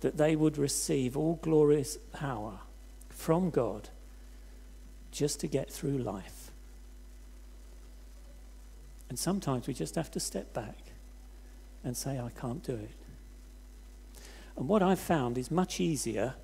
that 0.00 0.16
they 0.16 0.36
would 0.36 0.58
receive 0.58 1.16
all 1.16 1.38
glorious 1.42 1.96
power 2.12 2.60
from 3.08 3.50
God 3.50 3.88
just 5.10 5.40
to 5.40 5.46
get 5.46 5.70
through 5.70 5.98
life. 5.98 6.50
And 9.08 9.18
sometimes 9.18 9.66
we 9.66 9.74
just 9.74 9.94
have 9.94 10.10
to 10.10 10.20
step 10.20 10.52
back 10.52 10.76
and 11.82 11.96
say, 11.96 12.18
I 12.18 12.30
can't 12.38 12.62
do 12.62 12.74
it. 12.74 12.90
And 14.56 14.68
what 14.68 14.82
I've 14.82 15.00
found 15.00 15.38
is 15.38 15.50
much 15.50 15.80
easier 15.80 16.34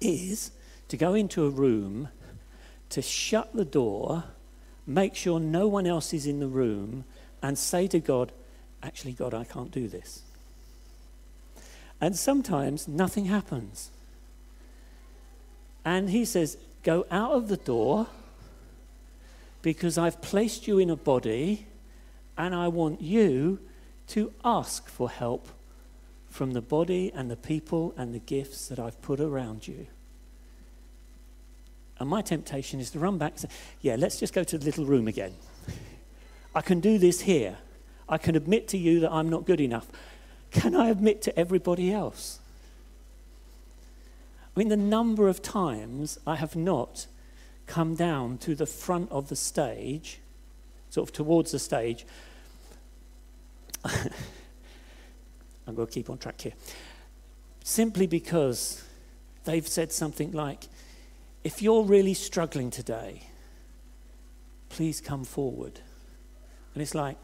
is 0.00 0.52
to 0.88 0.96
go 0.96 1.14
into 1.14 1.44
a 1.44 1.50
room, 1.50 2.08
to 2.90 3.02
shut 3.02 3.54
the 3.54 3.64
door, 3.64 4.24
make 4.88 5.14
sure 5.14 5.38
no 5.38 5.68
one 5.68 5.86
else 5.86 6.12
is 6.12 6.26
in 6.26 6.40
the 6.40 6.48
room, 6.48 7.04
and 7.42 7.56
say 7.56 7.86
to 7.86 8.00
God, 8.00 8.32
Actually, 8.82 9.12
God, 9.12 9.34
I 9.34 9.44
can't 9.44 9.70
do 9.70 9.88
this. 9.88 10.22
And 12.00 12.16
sometimes 12.16 12.86
nothing 12.86 13.26
happens. 13.26 13.90
And 15.84 16.10
he 16.10 16.24
says, 16.24 16.56
Go 16.84 17.06
out 17.10 17.32
of 17.32 17.48
the 17.48 17.56
door 17.56 18.06
because 19.62 19.98
I've 19.98 20.22
placed 20.22 20.68
you 20.68 20.78
in 20.78 20.90
a 20.90 20.96
body 20.96 21.66
and 22.36 22.54
I 22.54 22.68
want 22.68 23.02
you 23.02 23.58
to 24.08 24.32
ask 24.44 24.88
for 24.88 25.10
help 25.10 25.48
from 26.30 26.52
the 26.52 26.62
body 26.62 27.10
and 27.12 27.30
the 27.30 27.36
people 27.36 27.92
and 27.96 28.14
the 28.14 28.20
gifts 28.20 28.68
that 28.68 28.78
I've 28.78 29.02
put 29.02 29.18
around 29.18 29.66
you. 29.66 29.88
And 32.00 32.08
my 32.08 32.22
temptation 32.22 32.80
is 32.80 32.90
to 32.90 32.98
run 32.98 33.18
back 33.18 33.32
and 33.32 33.40
say, 33.40 33.48
Yeah, 33.80 33.96
let's 33.96 34.20
just 34.20 34.32
go 34.32 34.44
to 34.44 34.58
the 34.58 34.64
little 34.64 34.84
room 34.84 35.08
again. 35.08 35.34
I 36.54 36.60
can 36.60 36.80
do 36.80 36.98
this 36.98 37.22
here. 37.22 37.58
I 38.08 38.18
can 38.18 38.36
admit 38.36 38.68
to 38.68 38.78
you 38.78 39.00
that 39.00 39.12
I'm 39.12 39.28
not 39.28 39.44
good 39.44 39.60
enough. 39.60 39.86
Can 40.50 40.74
I 40.74 40.88
admit 40.88 41.20
to 41.22 41.38
everybody 41.38 41.92
else? 41.92 42.38
I 44.56 44.58
mean, 44.58 44.68
the 44.68 44.76
number 44.76 45.28
of 45.28 45.42
times 45.42 46.18
I 46.26 46.36
have 46.36 46.56
not 46.56 47.06
come 47.66 47.94
down 47.94 48.38
to 48.38 48.54
the 48.54 48.66
front 48.66 49.10
of 49.12 49.28
the 49.28 49.36
stage, 49.36 50.18
sort 50.90 51.08
of 51.08 51.12
towards 51.12 51.52
the 51.52 51.58
stage. 51.58 52.06
I'm 53.84 55.74
going 55.74 55.86
to 55.86 55.92
keep 55.92 56.08
on 56.10 56.18
track 56.18 56.40
here. 56.40 56.54
Simply 57.62 58.06
because 58.06 58.82
they've 59.44 59.68
said 59.68 59.92
something 59.92 60.32
like, 60.32 60.64
if 61.44 61.62
you're 61.62 61.82
really 61.82 62.14
struggling 62.14 62.70
today, 62.70 63.22
please 64.68 65.00
come 65.00 65.24
forward. 65.24 65.80
And 66.74 66.82
it's 66.82 66.94
like, 66.94 67.16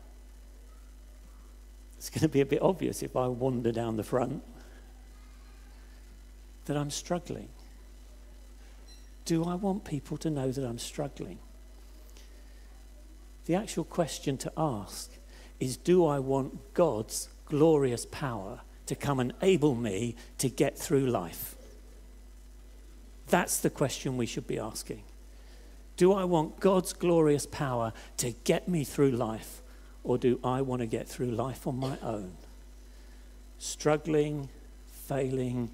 it's 1.96 2.10
going 2.10 2.22
to 2.22 2.28
be 2.28 2.40
a 2.40 2.46
bit 2.46 2.60
obvious 2.60 3.02
if 3.02 3.16
I 3.16 3.28
wander 3.28 3.72
down 3.72 3.96
the 3.96 4.02
front 4.02 4.42
that 6.66 6.76
I'm 6.76 6.90
struggling. 6.90 7.48
Do 9.24 9.44
I 9.44 9.54
want 9.54 9.84
people 9.84 10.16
to 10.18 10.30
know 10.30 10.50
that 10.50 10.64
I'm 10.64 10.78
struggling? 10.78 11.38
The 13.46 13.54
actual 13.54 13.84
question 13.84 14.36
to 14.38 14.52
ask 14.56 15.10
is 15.60 15.76
Do 15.76 16.06
I 16.06 16.18
want 16.18 16.74
God's 16.74 17.28
glorious 17.46 18.06
power 18.06 18.60
to 18.86 18.94
come 18.94 19.20
and 19.20 19.32
enable 19.40 19.74
me 19.74 20.16
to 20.38 20.48
get 20.48 20.78
through 20.78 21.06
life? 21.06 21.56
That's 23.28 23.58
the 23.58 23.70
question 23.70 24.16
we 24.16 24.26
should 24.26 24.46
be 24.46 24.58
asking. 24.58 25.02
Do 25.96 26.12
I 26.12 26.24
want 26.24 26.60
God's 26.60 26.92
glorious 26.92 27.46
power 27.46 27.92
to 28.18 28.32
get 28.44 28.68
me 28.68 28.84
through 28.84 29.12
life, 29.12 29.62
or 30.02 30.18
do 30.18 30.40
I 30.42 30.60
want 30.60 30.80
to 30.80 30.86
get 30.86 31.08
through 31.08 31.30
life 31.30 31.66
on 31.66 31.78
my 31.78 31.96
own? 32.02 32.32
Struggling, 33.58 34.48
failing, 35.06 35.70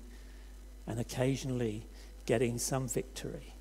and 0.87 1.01
occasionally 1.01 1.87
getting 2.27 2.59
some 2.59 2.87
victory. 2.87 3.55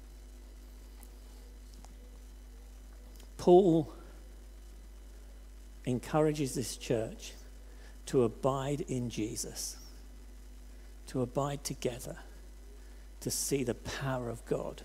Paul 3.38 3.91
encourages 5.86 6.56
this 6.56 6.75
church 6.75 7.32
to 8.08 8.23
abide 8.23 8.82
in 8.82 9.10
Jesus, 9.10 9.78
to 11.08 11.21
abide 11.21 11.63
together 11.63 12.17
to 13.21 13.32
see 13.32 13.63
the 13.63 13.75
power 13.75 14.29
of 14.29 14.45
God 14.45 14.84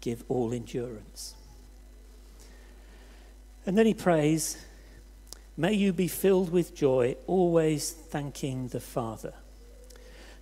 give 0.00 0.24
all 0.28 0.52
endurance. 0.52 1.34
And 3.66 3.76
then 3.76 3.86
he 3.86 3.94
prays, 3.94 4.64
May 5.56 5.72
you 5.72 5.92
be 5.92 6.08
filled 6.08 6.50
with 6.50 6.74
joy, 6.74 7.16
always 7.26 7.90
thanking 7.90 8.68
the 8.68 8.80
Father. 8.80 9.34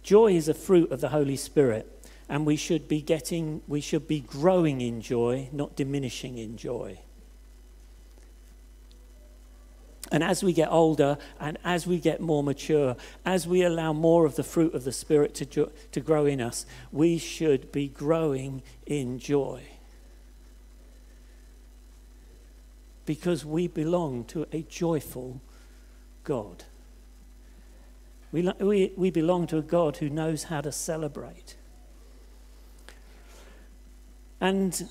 Joy 0.03 0.35
is 0.35 0.49
a 0.49 0.55
fruit 0.55 0.93
of 0.93 1.01
the 1.01 1.09
Holy 1.09 1.37
Spirit, 1.37 1.91
and 2.29 2.45
we 2.45 2.57
should 2.57 2.87
be 2.87 3.01
getting, 3.01 3.63
we 3.67 3.81
should 3.81 4.07
be 4.07 4.21
growing 4.21 4.81
in 4.81 5.01
joy, 5.01 5.49
not 5.53 5.75
diminishing 5.75 6.39
in 6.39 6.57
joy. 6.57 6.99
And 10.13 10.23
as 10.23 10.43
we 10.43 10.53
get 10.53 10.71
older 10.71 11.19
and 11.41 11.59
as 11.65 11.87
we 11.87 11.99
get 11.99 12.21
more 12.21 12.43
mature, 12.43 12.97
as 13.25 13.47
we 13.47 13.63
allow 13.63 13.93
more 13.93 14.25
of 14.25 14.37
the 14.37 14.45
fruit 14.45 14.75
of 14.75 14.85
the 14.85 14.93
Spirit 14.93 15.35
to, 15.35 15.71
to 15.93 16.01
grow 16.01 16.27
in 16.27 16.41
us, 16.41 16.67
we 16.93 17.19
should 17.19 17.73
be 17.73 17.89
growing 17.89 18.63
in 18.87 19.19
joy. 19.19 19.63
Because 23.05 23.45
we 23.45 23.69
belong 23.69 24.25
to 24.25 24.47
a 24.53 24.63
joyful 24.63 25.41
God. 26.25 26.65
We, 28.33 28.43
we, 28.61 28.93
we 28.97 29.11
belong 29.11 29.47
to 29.49 29.59
a 29.59 29.63
God 29.63 29.99
who 29.99 30.11
knows 30.11 30.45
how 30.45 30.61
to 30.61 30.73
celebrate. 30.73 31.57
And 34.41 34.89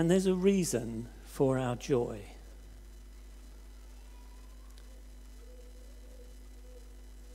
And 0.00 0.10
there's 0.10 0.24
a 0.24 0.34
reason 0.34 1.08
for 1.26 1.58
our 1.58 1.76
joy. 1.76 2.22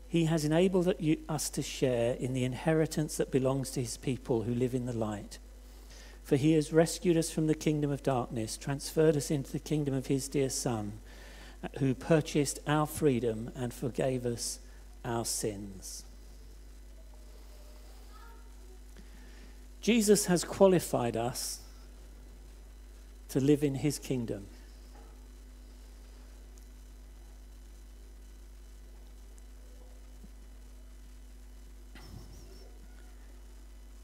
He 0.07 0.25
has 0.25 0.43
enabled 0.43 0.91
us 1.29 1.51
to 1.51 1.61
share 1.61 2.15
in 2.15 2.33
the 2.33 2.43
inheritance 2.43 3.17
that 3.17 3.29
belongs 3.29 3.69
to 3.69 3.81
his 3.81 3.97
people 3.97 4.41
who 4.41 4.55
live 4.55 4.73
in 4.73 4.87
the 4.87 4.97
light. 4.97 5.37
For 6.23 6.37
he 6.37 6.53
has 6.53 6.73
rescued 6.73 7.17
us 7.17 7.29
from 7.29 7.45
the 7.45 7.53
kingdom 7.53 7.91
of 7.91 8.01
darkness, 8.01 8.57
transferred 8.57 9.15
us 9.15 9.29
into 9.29 9.51
the 9.51 9.59
kingdom 9.59 9.93
of 9.93 10.07
his 10.07 10.27
dear 10.27 10.49
Son, 10.49 10.93
who 11.77 11.93
purchased 11.93 12.57
our 12.65 12.87
freedom 12.87 13.51
and 13.55 13.75
forgave 13.75 14.25
us 14.25 14.57
our 15.03 15.23
sins. 15.23 16.03
Jesus 19.81 20.25
has 20.25 20.43
qualified 20.43 21.15
us 21.15 21.59
to 23.29 23.39
live 23.39 23.63
in 23.63 23.75
his 23.75 23.99
kingdom. 23.99 24.47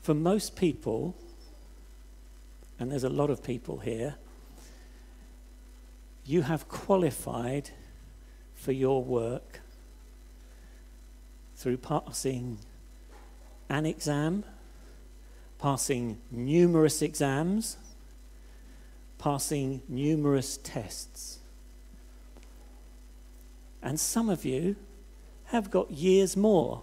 For 0.01 0.13
most 0.15 0.55
people, 0.55 1.15
and 2.79 2.91
there's 2.91 3.03
a 3.03 3.09
lot 3.09 3.29
of 3.29 3.43
people 3.43 3.77
here, 3.77 4.15
you 6.25 6.41
have 6.41 6.67
qualified 6.67 7.69
for 8.55 8.71
your 8.71 9.03
work 9.03 9.61
through 11.55 11.77
passing 11.77 12.57
an 13.69 13.85
exam, 13.85 14.43
passing 15.59 16.17
numerous 16.31 17.01
exams, 17.01 17.77
passing 19.21 19.83
numerous 19.87 20.57
tests. 20.63 21.37
And 23.83 23.99
some 23.99 24.29
of 24.29 24.43
you 24.45 24.75
have 25.45 25.69
got 25.69 25.91
years 25.91 26.35
more 26.35 26.81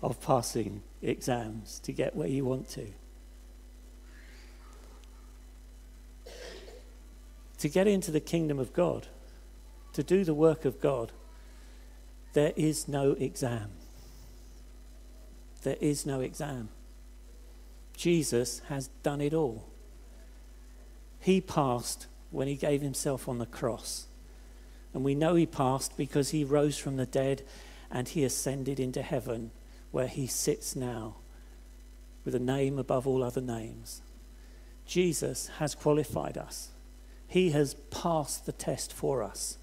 of 0.00 0.20
passing 0.20 0.82
exams 1.02 1.80
to 1.80 1.92
get 1.92 2.14
where 2.14 2.28
you 2.28 2.44
want 2.44 2.68
to. 2.70 2.86
To 7.58 7.68
get 7.68 7.88
into 7.88 8.12
the 8.12 8.20
kingdom 8.20 8.60
of 8.60 8.72
God, 8.72 9.08
to 9.92 10.04
do 10.04 10.22
the 10.24 10.32
work 10.32 10.64
of 10.64 10.80
God, 10.80 11.10
there 12.34 12.52
is 12.54 12.86
no 12.86 13.12
exam. 13.12 13.70
There 15.64 15.76
is 15.80 16.06
no 16.06 16.20
exam. 16.20 16.68
Jesus 17.96 18.62
has 18.68 18.90
done 19.02 19.20
it 19.20 19.34
all. 19.34 19.69
He 21.20 21.40
passed 21.40 22.06
when 22.30 22.48
he 22.48 22.56
gave 22.56 22.80
himself 22.80 23.28
on 23.28 23.38
the 23.38 23.46
cross. 23.46 24.06
And 24.92 25.04
we 25.04 25.14
know 25.14 25.34
he 25.34 25.46
passed 25.46 25.96
because 25.96 26.30
he 26.30 26.44
rose 26.44 26.78
from 26.78 26.96
the 26.96 27.06
dead 27.06 27.42
and 27.90 28.08
he 28.08 28.24
ascended 28.24 28.80
into 28.80 29.02
heaven 29.02 29.50
where 29.90 30.06
he 30.06 30.26
sits 30.26 30.74
now 30.74 31.16
with 32.24 32.34
a 32.34 32.40
name 32.40 32.78
above 32.78 33.06
all 33.06 33.22
other 33.22 33.40
names. 33.40 34.02
Jesus 34.86 35.48
has 35.58 35.74
qualified 35.74 36.36
us. 36.36 36.70
He 37.28 37.50
has 37.50 37.74
passed 37.90 38.46
the 38.46 38.52
test 38.52 38.92
for 38.92 39.22
us, 39.22 39.56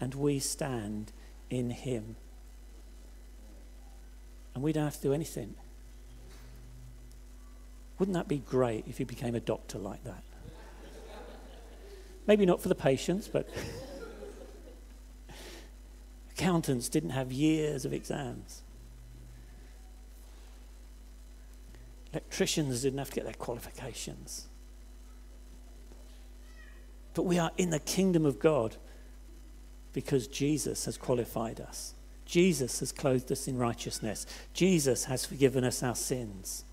and 0.00 0.14
we 0.14 0.40
stand 0.40 1.12
in 1.50 1.70
him. 1.70 2.16
And 4.54 4.62
we 4.62 4.72
don't 4.72 4.84
have 4.84 4.96
to 4.96 5.02
do 5.02 5.12
anything. 5.12 5.54
Wouldn't 7.98 8.16
that 8.16 8.28
be 8.28 8.38
great 8.38 8.84
if 8.88 8.98
you 8.98 9.06
became 9.06 9.34
a 9.34 9.40
doctor 9.40 9.78
like 9.78 10.02
that? 10.04 10.22
Maybe 12.26 12.44
not 12.46 12.60
for 12.60 12.68
the 12.68 12.74
patients, 12.74 13.28
but 13.28 13.48
accountants 16.32 16.88
didn't 16.88 17.10
have 17.10 17.32
years 17.32 17.84
of 17.84 17.92
exams. 17.92 18.62
Electricians 22.12 22.82
didn't 22.82 22.98
have 22.98 23.10
to 23.10 23.14
get 23.14 23.24
their 23.24 23.34
qualifications. 23.34 24.46
But 27.14 27.22
we 27.22 27.38
are 27.38 27.52
in 27.56 27.70
the 27.70 27.78
kingdom 27.78 28.26
of 28.26 28.38
God 28.38 28.76
because 29.92 30.26
Jesus 30.26 30.84
has 30.84 30.98
qualified 30.98 31.60
us. 31.60 31.94
Jesus 32.26 32.80
has 32.80 32.92
clothed 32.92 33.30
us 33.30 33.48
in 33.48 33.56
righteousness. 33.56 34.26
Jesus 34.52 35.04
has 35.04 35.24
forgiven 35.24 35.64
us 35.64 35.82
our 35.82 35.94
sins. 35.94 36.64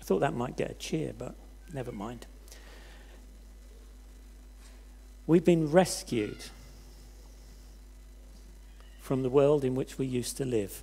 I 0.00 0.04
thought 0.04 0.20
that 0.20 0.34
might 0.34 0.56
get 0.56 0.70
a 0.70 0.74
cheer, 0.74 1.12
but 1.16 1.34
never 1.74 1.92
mind. 1.92 2.26
We've 5.26 5.44
been 5.44 5.70
rescued 5.70 6.38
from 9.00 9.22
the 9.22 9.30
world 9.30 9.64
in 9.64 9.74
which 9.74 9.98
we 9.98 10.06
used 10.06 10.36
to 10.38 10.44
live. 10.44 10.82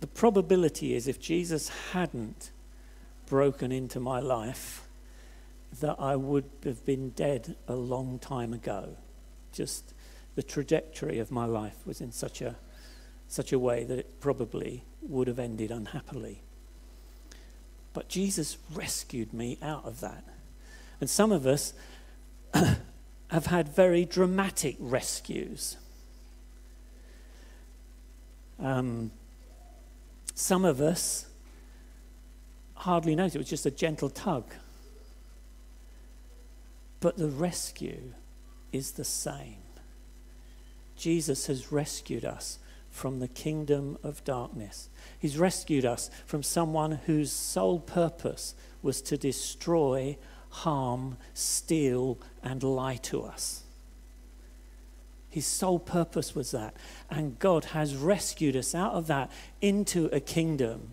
The 0.00 0.06
probability 0.06 0.94
is 0.94 1.06
if 1.06 1.20
Jesus 1.20 1.68
hadn't 1.92 2.50
broken 3.26 3.70
into 3.70 4.00
my 4.00 4.18
life, 4.18 4.86
that 5.80 5.96
I 5.98 6.16
would 6.16 6.50
have 6.64 6.84
been 6.84 7.10
dead 7.10 7.54
a 7.68 7.74
long 7.74 8.18
time 8.18 8.52
ago. 8.52 8.96
Just 9.52 9.94
the 10.34 10.42
trajectory 10.42 11.18
of 11.18 11.30
my 11.30 11.44
life 11.44 11.76
was 11.86 12.00
in 12.00 12.12
such 12.12 12.40
a, 12.40 12.56
such 13.28 13.52
a 13.52 13.58
way 13.58 13.84
that 13.84 13.98
it 13.98 14.20
probably 14.20 14.82
would 15.02 15.28
have 15.28 15.38
ended 15.38 15.70
unhappily. 15.70 16.42
But 17.92 18.08
Jesus 18.08 18.58
rescued 18.72 19.32
me 19.32 19.58
out 19.62 19.84
of 19.84 20.00
that. 20.00 20.24
And 21.00 21.08
some 21.08 21.32
of 21.32 21.46
us 21.46 21.72
have 22.54 23.46
had 23.46 23.68
very 23.68 24.04
dramatic 24.04 24.76
rescues. 24.78 25.76
Um, 28.58 29.10
some 30.34 30.64
of 30.64 30.80
us 30.80 31.26
hardly 32.74 33.14
noticed, 33.14 33.36
it 33.36 33.38
was 33.38 33.48
just 33.48 33.66
a 33.66 33.70
gentle 33.70 34.10
tug. 34.10 34.44
But 37.00 37.16
the 37.16 37.28
rescue 37.28 38.12
is 38.72 38.92
the 38.92 39.04
same. 39.04 39.56
Jesus 40.96 41.46
has 41.46 41.72
rescued 41.72 42.24
us 42.24 42.58
from 42.90 43.20
the 43.20 43.28
kingdom 43.28 43.96
of 44.02 44.22
darkness. 44.24 44.88
He's 45.18 45.38
rescued 45.38 45.86
us 45.86 46.10
from 46.26 46.42
someone 46.42 46.92
whose 47.06 47.32
sole 47.32 47.78
purpose 47.78 48.54
was 48.82 49.00
to 49.02 49.16
destroy 49.16 50.18
harm, 50.50 51.16
steal, 51.32 52.18
and 52.42 52.62
lie 52.62 52.96
to 52.96 53.22
us. 53.22 53.62
His 55.30 55.46
sole 55.46 55.78
purpose 55.78 56.34
was 56.34 56.50
that. 56.50 56.74
And 57.08 57.38
God 57.38 57.66
has 57.66 57.94
rescued 57.94 58.56
us 58.56 58.74
out 58.74 58.92
of 58.92 59.06
that 59.06 59.30
into 59.60 60.06
a 60.06 60.20
kingdom 60.20 60.92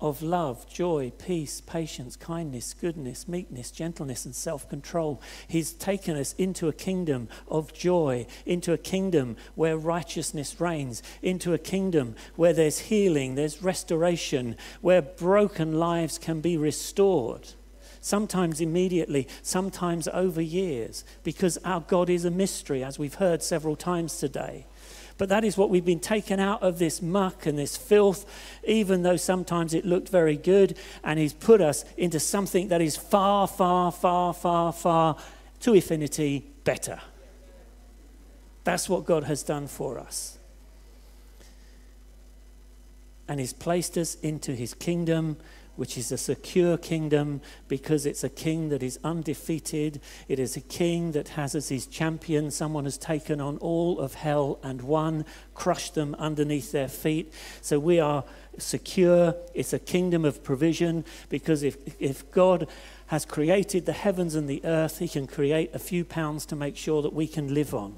of 0.00 0.22
love, 0.22 0.66
joy, 0.66 1.12
peace, 1.18 1.60
patience, 1.60 2.16
kindness, 2.16 2.72
goodness, 2.72 3.28
meekness, 3.28 3.70
gentleness, 3.70 4.24
and 4.24 4.34
self 4.34 4.66
control. 4.66 5.20
He's 5.46 5.74
taken 5.74 6.16
us 6.16 6.34
into 6.38 6.68
a 6.68 6.72
kingdom 6.72 7.28
of 7.48 7.74
joy, 7.74 8.26
into 8.46 8.72
a 8.72 8.78
kingdom 8.78 9.36
where 9.56 9.76
righteousness 9.76 10.58
reigns, 10.58 11.02
into 11.20 11.52
a 11.52 11.58
kingdom 11.58 12.14
where 12.36 12.54
there's 12.54 12.78
healing, 12.78 13.34
there's 13.34 13.62
restoration, 13.62 14.56
where 14.80 15.02
broken 15.02 15.78
lives 15.78 16.16
can 16.16 16.40
be 16.40 16.56
restored 16.56 17.50
sometimes 18.00 18.60
immediately, 18.60 19.28
sometimes 19.42 20.08
over 20.08 20.40
years, 20.40 21.04
because 21.22 21.58
our 21.64 21.80
God 21.80 22.08
is 22.10 22.24
a 22.24 22.30
mystery, 22.30 22.82
as 22.82 22.98
we've 22.98 23.14
heard 23.14 23.42
several 23.42 23.76
times 23.76 24.18
today. 24.18 24.66
But 25.18 25.28
that 25.28 25.44
is 25.44 25.58
what 25.58 25.68
we've 25.68 25.84
been 25.84 26.00
taken 26.00 26.40
out 26.40 26.62
of 26.62 26.78
this 26.78 27.02
muck 27.02 27.44
and 27.44 27.58
this 27.58 27.76
filth, 27.76 28.24
even 28.66 29.02
though 29.02 29.18
sometimes 29.18 29.74
it 29.74 29.84
looked 29.84 30.08
very 30.08 30.38
good, 30.38 30.78
and 31.04 31.18
He's 31.18 31.34
put 31.34 31.60
us 31.60 31.84
into 31.98 32.18
something 32.18 32.68
that 32.68 32.80
is 32.80 32.96
far, 32.96 33.46
far, 33.46 33.92
far, 33.92 34.32
far, 34.32 34.72
far 34.72 35.16
to 35.60 35.74
infinity 35.74 36.46
better. 36.64 37.00
That's 38.64 38.88
what 38.88 39.04
God 39.04 39.24
has 39.24 39.42
done 39.42 39.66
for 39.66 39.98
us. 39.98 40.38
And 43.28 43.38
He's 43.40 43.52
placed 43.52 43.98
us 43.98 44.14
into 44.22 44.54
His 44.54 44.72
kingdom 44.72 45.36
which 45.76 45.96
is 45.96 46.12
a 46.12 46.18
secure 46.18 46.76
kingdom 46.76 47.40
because 47.68 48.06
it's 48.06 48.24
a 48.24 48.28
king 48.28 48.68
that 48.68 48.82
is 48.82 48.98
undefeated. 49.02 50.00
It 50.28 50.38
is 50.38 50.56
a 50.56 50.60
king 50.60 51.12
that 51.12 51.28
has 51.30 51.54
as 51.54 51.68
his 51.68 51.86
champion 51.86 52.50
someone 52.50 52.84
has 52.84 52.98
taken 52.98 53.40
on 53.40 53.56
all 53.58 53.98
of 53.98 54.14
hell 54.14 54.58
and 54.62 54.82
won, 54.82 55.24
crushed 55.54 55.94
them 55.94 56.14
underneath 56.18 56.72
their 56.72 56.88
feet. 56.88 57.32
So 57.60 57.78
we 57.78 58.00
are 58.00 58.24
secure. 58.58 59.34
It's 59.54 59.72
a 59.72 59.78
kingdom 59.78 60.24
of 60.24 60.42
provision 60.42 61.04
because 61.28 61.62
if, 61.62 61.76
if 62.00 62.30
God 62.30 62.66
has 63.06 63.24
created 63.24 63.86
the 63.86 63.92
heavens 63.92 64.34
and 64.34 64.48
the 64.48 64.64
earth, 64.64 64.98
he 64.98 65.08
can 65.08 65.26
create 65.26 65.74
a 65.74 65.78
few 65.78 66.04
pounds 66.04 66.46
to 66.46 66.56
make 66.56 66.76
sure 66.76 67.02
that 67.02 67.12
we 67.12 67.26
can 67.26 67.52
live 67.54 67.74
on. 67.74 67.96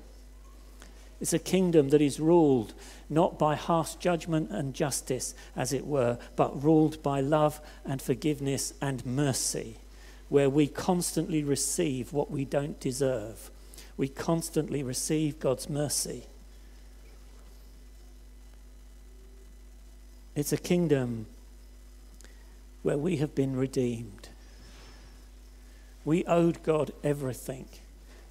It's 1.22 1.32
a 1.32 1.38
kingdom 1.38 1.90
that 1.90 2.02
is 2.02 2.18
ruled 2.18 2.74
not 3.08 3.38
by 3.38 3.54
harsh 3.54 3.94
judgment 3.94 4.50
and 4.50 4.74
justice, 4.74 5.36
as 5.54 5.72
it 5.72 5.86
were, 5.86 6.18
but 6.34 6.64
ruled 6.64 7.00
by 7.00 7.20
love 7.20 7.60
and 7.84 8.02
forgiveness 8.02 8.74
and 8.82 9.06
mercy, 9.06 9.76
where 10.28 10.50
we 10.50 10.66
constantly 10.66 11.44
receive 11.44 12.12
what 12.12 12.32
we 12.32 12.44
don't 12.44 12.80
deserve. 12.80 13.52
We 13.96 14.08
constantly 14.08 14.82
receive 14.82 15.38
God's 15.38 15.70
mercy. 15.70 16.24
It's 20.34 20.52
a 20.52 20.56
kingdom 20.56 21.26
where 22.82 22.98
we 22.98 23.18
have 23.18 23.32
been 23.32 23.54
redeemed. 23.54 24.28
We 26.04 26.24
owed 26.24 26.64
God 26.64 26.90
everything, 27.04 27.68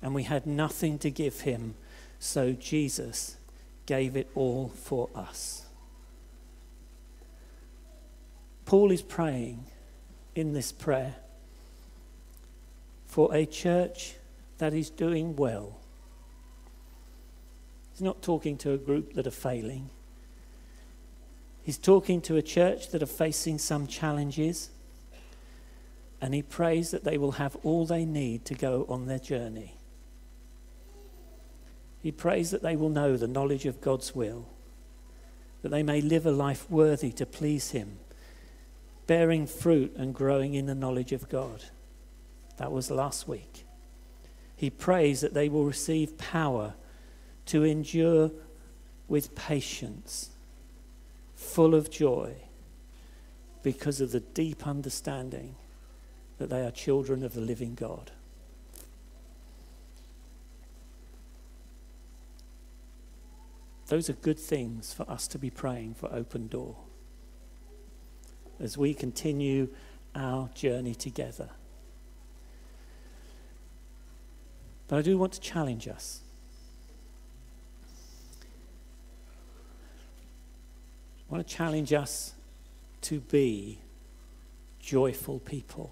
and 0.01 0.13
we 0.13 0.23
had 0.23 0.45
nothing 0.45 0.99
to 0.99 1.10
give 1.10 1.41
Him 1.41 1.75
so 2.21 2.53
Jesus 2.53 3.38
gave 3.88 4.15
it 4.15 4.29
all 4.36 4.69
for 4.69 5.10
us. 5.15 5.65
Paul 8.63 8.91
is 8.91 9.01
praying 9.01 9.65
in 10.36 10.53
this 10.53 10.71
prayer 10.71 11.15
for 13.07 13.34
a 13.34 13.47
church 13.47 14.13
that 14.60 14.71
is 14.71 14.91
doing 14.91 15.36
well. 15.36 15.79
He's 17.91 18.03
not 18.03 18.21
talking 18.21 18.55
to 18.60 18.73
a 18.73 18.77
group 18.77 19.13
that 19.13 19.25
are 19.25 19.31
failing. 19.31 19.89
He's 21.63 21.79
talking 21.79 22.21
to 22.21 22.38
a 22.38 22.43
church 22.43 22.89
that 22.91 23.01
are 23.01 23.07
facing 23.07 23.57
some 23.57 23.88
challenges, 23.88 24.69
and 26.21 26.36
he 26.36 26.43
prays 26.43 26.91
that 26.91 27.03
they 27.03 27.17
will 27.17 27.34
have 27.34 27.57
all 27.63 27.88
they 27.88 28.05
need 28.05 28.45
to 28.45 28.53
go 28.53 28.86
on 28.88 29.07
their 29.07 29.19
journey. 29.19 29.73
He 32.02 32.12
prays 32.12 32.52
that 32.52 32.64
they 32.64 32.76
will 32.76 32.90
know 32.90 33.16
the 33.16 33.28
knowledge 33.28 33.66
of 33.66 33.82
God's 33.82 34.16
will, 34.16 34.48
that 35.62 35.70
they 35.70 35.84
may 35.84 36.02
live 36.02 36.26
a 36.26 36.32
life 36.32 36.70
worthy 36.70 37.12
to 37.14 37.26
please 37.26 37.72
Him, 37.72 37.98
bearing 39.08 39.46
fruit 39.46 39.94
and 39.96 40.14
growing 40.14 40.54
in 40.54 40.66
the 40.66 40.76
knowledge 40.76 41.12
of 41.12 41.30
God. 41.30 41.66
That 42.58 42.72
was 42.72 42.92
last 42.92 43.28
week. 43.28 43.66
he 44.62 44.70
prays 44.70 45.22
that 45.22 45.34
they 45.34 45.50
will 45.50 45.66
receive 45.66 46.20
power 46.20 46.76
to 47.48 47.64
endure 47.64 48.30
with 49.08 49.34
patience, 49.34 50.30
full 51.36 51.74
of 51.74 51.90
joy, 51.90 52.36
because 53.64 54.00
of 54.02 54.12
the 54.12 54.20
deep 54.20 54.68
understanding 54.68 55.56
that 56.38 56.52
they 56.52 56.64
are 56.64 56.70
children 56.70 57.24
of 57.24 57.34
the 57.34 57.42
living 57.42 57.74
God. 57.74 58.12
Those 63.91 64.10
are 64.10 64.13
good 64.13 64.39
things 64.39 64.93
for 64.93 65.04
us 65.12 65.27
to 65.27 65.38
be 65.38 65.49
praying 65.49 65.95
for 65.95 66.10
open 66.13 66.47
door 66.47 66.77
as 68.58 68.77
we 68.77 68.93
continue 68.93 69.67
our 70.15 70.49
journey 70.56 70.95
together. 70.95 71.49
But 74.88 74.99
I 74.99 75.01
do 75.01 75.17
want 75.17 75.34
to 75.34 75.41
challenge 75.41 75.89
us. 75.89 76.21
I 81.30 81.36
want 81.36 81.45
to 81.45 81.54
challenge 81.54 81.91
us 81.91 82.34
to 83.01 83.19
be 83.19 83.80
joyful 84.80 85.39
people. 85.39 85.91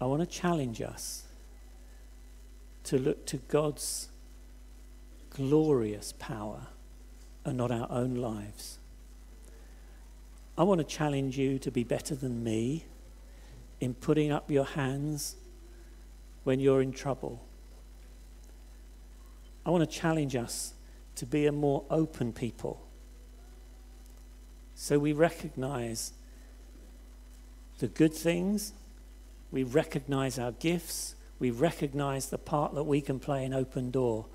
I 0.00 0.06
want 0.06 0.20
to 0.20 0.28
challenge 0.28 0.80
us 0.80 1.24
to 2.84 3.00
look 3.00 3.26
to 3.26 3.38
God's 3.38 4.10
glorious 5.34 6.14
power 6.18 6.68
and 7.44 7.58
not 7.58 7.70
our 7.70 7.86
own 7.90 8.14
lives. 8.14 8.78
I 10.56 10.62
want 10.62 10.78
to 10.78 10.84
challenge 10.84 11.36
you 11.36 11.58
to 11.58 11.70
be 11.70 11.84
better 11.84 12.14
than 12.14 12.42
me 12.42 12.86
in 13.80 13.94
putting 13.94 14.30
up 14.30 14.50
your 14.50 14.64
hands 14.64 15.36
when 16.44 16.60
you're 16.60 16.80
in 16.80 16.92
trouble. 16.92 17.44
I 19.66 19.70
want 19.70 19.88
to 19.88 19.98
challenge 19.98 20.36
us 20.36 20.74
to 21.16 21.26
be 21.26 21.46
a 21.46 21.52
more 21.52 21.84
open 21.90 22.32
people 22.32 22.84
so 24.74 24.98
we 24.98 25.12
recognize 25.12 26.12
the 27.78 27.88
good 27.88 28.12
things, 28.12 28.72
we 29.50 29.62
recognize 29.62 30.38
our 30.38 30.52
gifts, 30.52 31.14
we 31.38 31.50
recognize 31.50 32.28
the 32.28 32.38
part 32.38 32.74
that 32.74 32.84
we 32.84 33.00
can 33.00 33.18
play 33.18 33.44
in 33.44 33.54
open 33.54 33.90
door. 33.90 34.26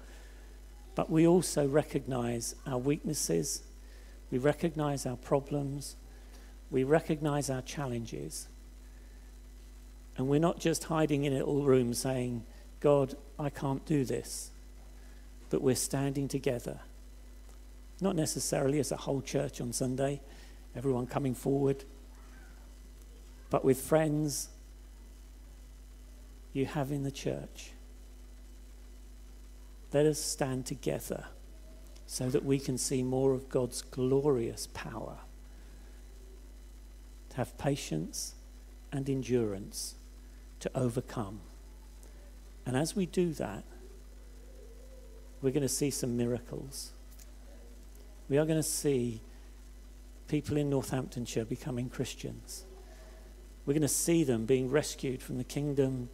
But 0.99 1.09
we 1.09 1.25
also 1.25 1.65
recognize 1.65 2.55
our 2.67 2.77
weaknesses, 2.77 3.63
we 4.31 4.37
recognize 4.37 5.05
our 5.05 5.15
problems, 5.15 5.95
we 6.71 6.83
recognize 6.83 7.49
our 7.49 7.61
challenges. 7.61 8.49
And 10.17 10.27
we're 10.27 10.41
not 10.41 10.59
just 10.59 10.83
hiding 10.83 11.23
in 11.23 11.31
a 11.31 11.37
little 11.37 11.63
room 11.63 11.93
saying, 11.93 12.43
God, 12.81 13.15
I 13.39 13.49
can't 13.49 13.85
do 13.85 14.03
this. 14.03 14.51
But 15.49 15.61
we're 15.61 15.75
standing 15.75 16.27
together. 16.27 16.81
Not 18.01 18.17
necessarily 18.17 18.79
as 18.79 18.91
a 18.91 18.97
whole 18.97 19.21
church 19.21 19.61
on 19.61 19.71
Sunday, 19.71 20.19
everyone 20.75 21.07
coming 21.07 21.33
forward, 21.33 21.85
but 23.49 23.63
with 23.63 23.79
friends 23.79 24.49
you 26.51 26.65
have 26.65 26.91
in 26.91 27.03
the 27.03 27.11
church. 27.11 27.71
Let 29.91 30.05
us 30.05 30.19
stand 30.19 30.65
together 30.65 31.25
so 32.05 32.29
that 32.29 32.45
we 32.45 32.59
can 32.59 32.77
see 32.77 33.03
more 33.03 33.33
of 33.33 33.49
God's 33.49 33.81
glorious 33.81 34.67
power. 34.73 35.17
To 37.31 37.37
have 37.37 37.57
patience 37.57 38.35
and 38.91 39.09
endurance 39.09 39.95
to 40.59 40.71
overcome. 40.75 41.41
And 42.65 42.75
as 42.75 42.95
we 42.95 43.05
do 43.05 43.33
that, 43.33 43.63
we're 45.41 45.51
going 45.51 45.61
to 45.61 45.69
see 45.69 45.89
some 45.89 46.17
miracles. 46.17 46.91
We 48.27 48.37
are 48.37 48.45
going 48.45 48.59
to 48.59 48.63
see 48.63 49.21
people 50.27 50.57
in 50.57 50.69
Northamptonshire 50.69 51.45
becoming 51.45 51.89
Christians. 51.89 52.65
We're 53.65 53.73
going 53.73 53.81
to 53.81 53.87
see 53.87 54.23
them 54.23 54.45
being 54.45 54.69
rescued 54.69 55.21
from 55.21 55.37
the 55.37 55.43
kingdom 55.43 56.09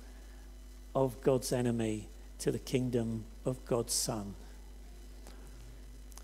of 0.94 1.20
God's 1.22 1.52
enemy 1.52 2.10
to 2.40 2.52
the 2.52 2.60
kingdom 2.60 3.26
of 3.46 3.66
God's 3.66 3.94
Son. 3.94 4.36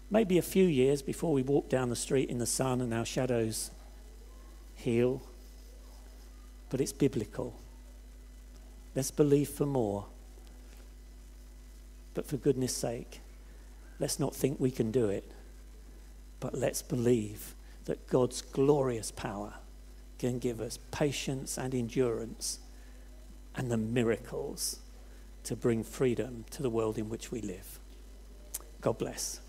Maybe 0.09 0.37
a 0.37 0.41
few 0.41 0.65
years 0.65 1.01
before 1.01 1.31
we 1.31 1.41
walk 1.41 1.69
down 1.69 1.89
the 1.89 1.95
street 1.95 2.29
in 2.29 2.37
the 2.37 2.45
sun 2.45 2.81
and 2.81 2.93
our 2.93 3.05
shadows 3.05 3.71
heal, 4.75 5.21
but 6.69 6.81
it's 6.81 6.91
biblical. 6.91 7.55
Let's 8.93 9.11
believe 9.11 9.47
for 9.47 9.65
more. 9.65 10.07
But 12.13 12.27
for 12.27 12.35
goodness 12.35 12.75
sake, 12.75 13.21
let's 13.99 14.19
not 14.19 14.35
think 14.35 14.59
we 14.59 14.69
can 14.69 14.91
do 14.91 15.07
it, 15.07 15.31
but 16.41 16.53
let's 16.53 16.81
believe 16.81 17.55
that 17.85 18.05
God's 18.07 18.41
glorious 18.41 19.11
power 19.11 19.53
can 20.19 20.39
give 20.39 20.59
us 20.59 20.77
patience 20.91 21.57
and 21.57 21.73
endurance 21.73 22.59
and 23.55 23.71
the 23.71 23.77
miracles 23.77 24.80
to 25.43 25.55
bring 25.55 25.83
freedom 25.83 26.45
to 26.51 26.61
the 26.61 26.69
world 26.69 26.97
in 26.97 27.09
which 27.09 27.31
we 27.31 27.41
live. 27.41 27.79
God 28.79 28.97
bless. 28.97 29.39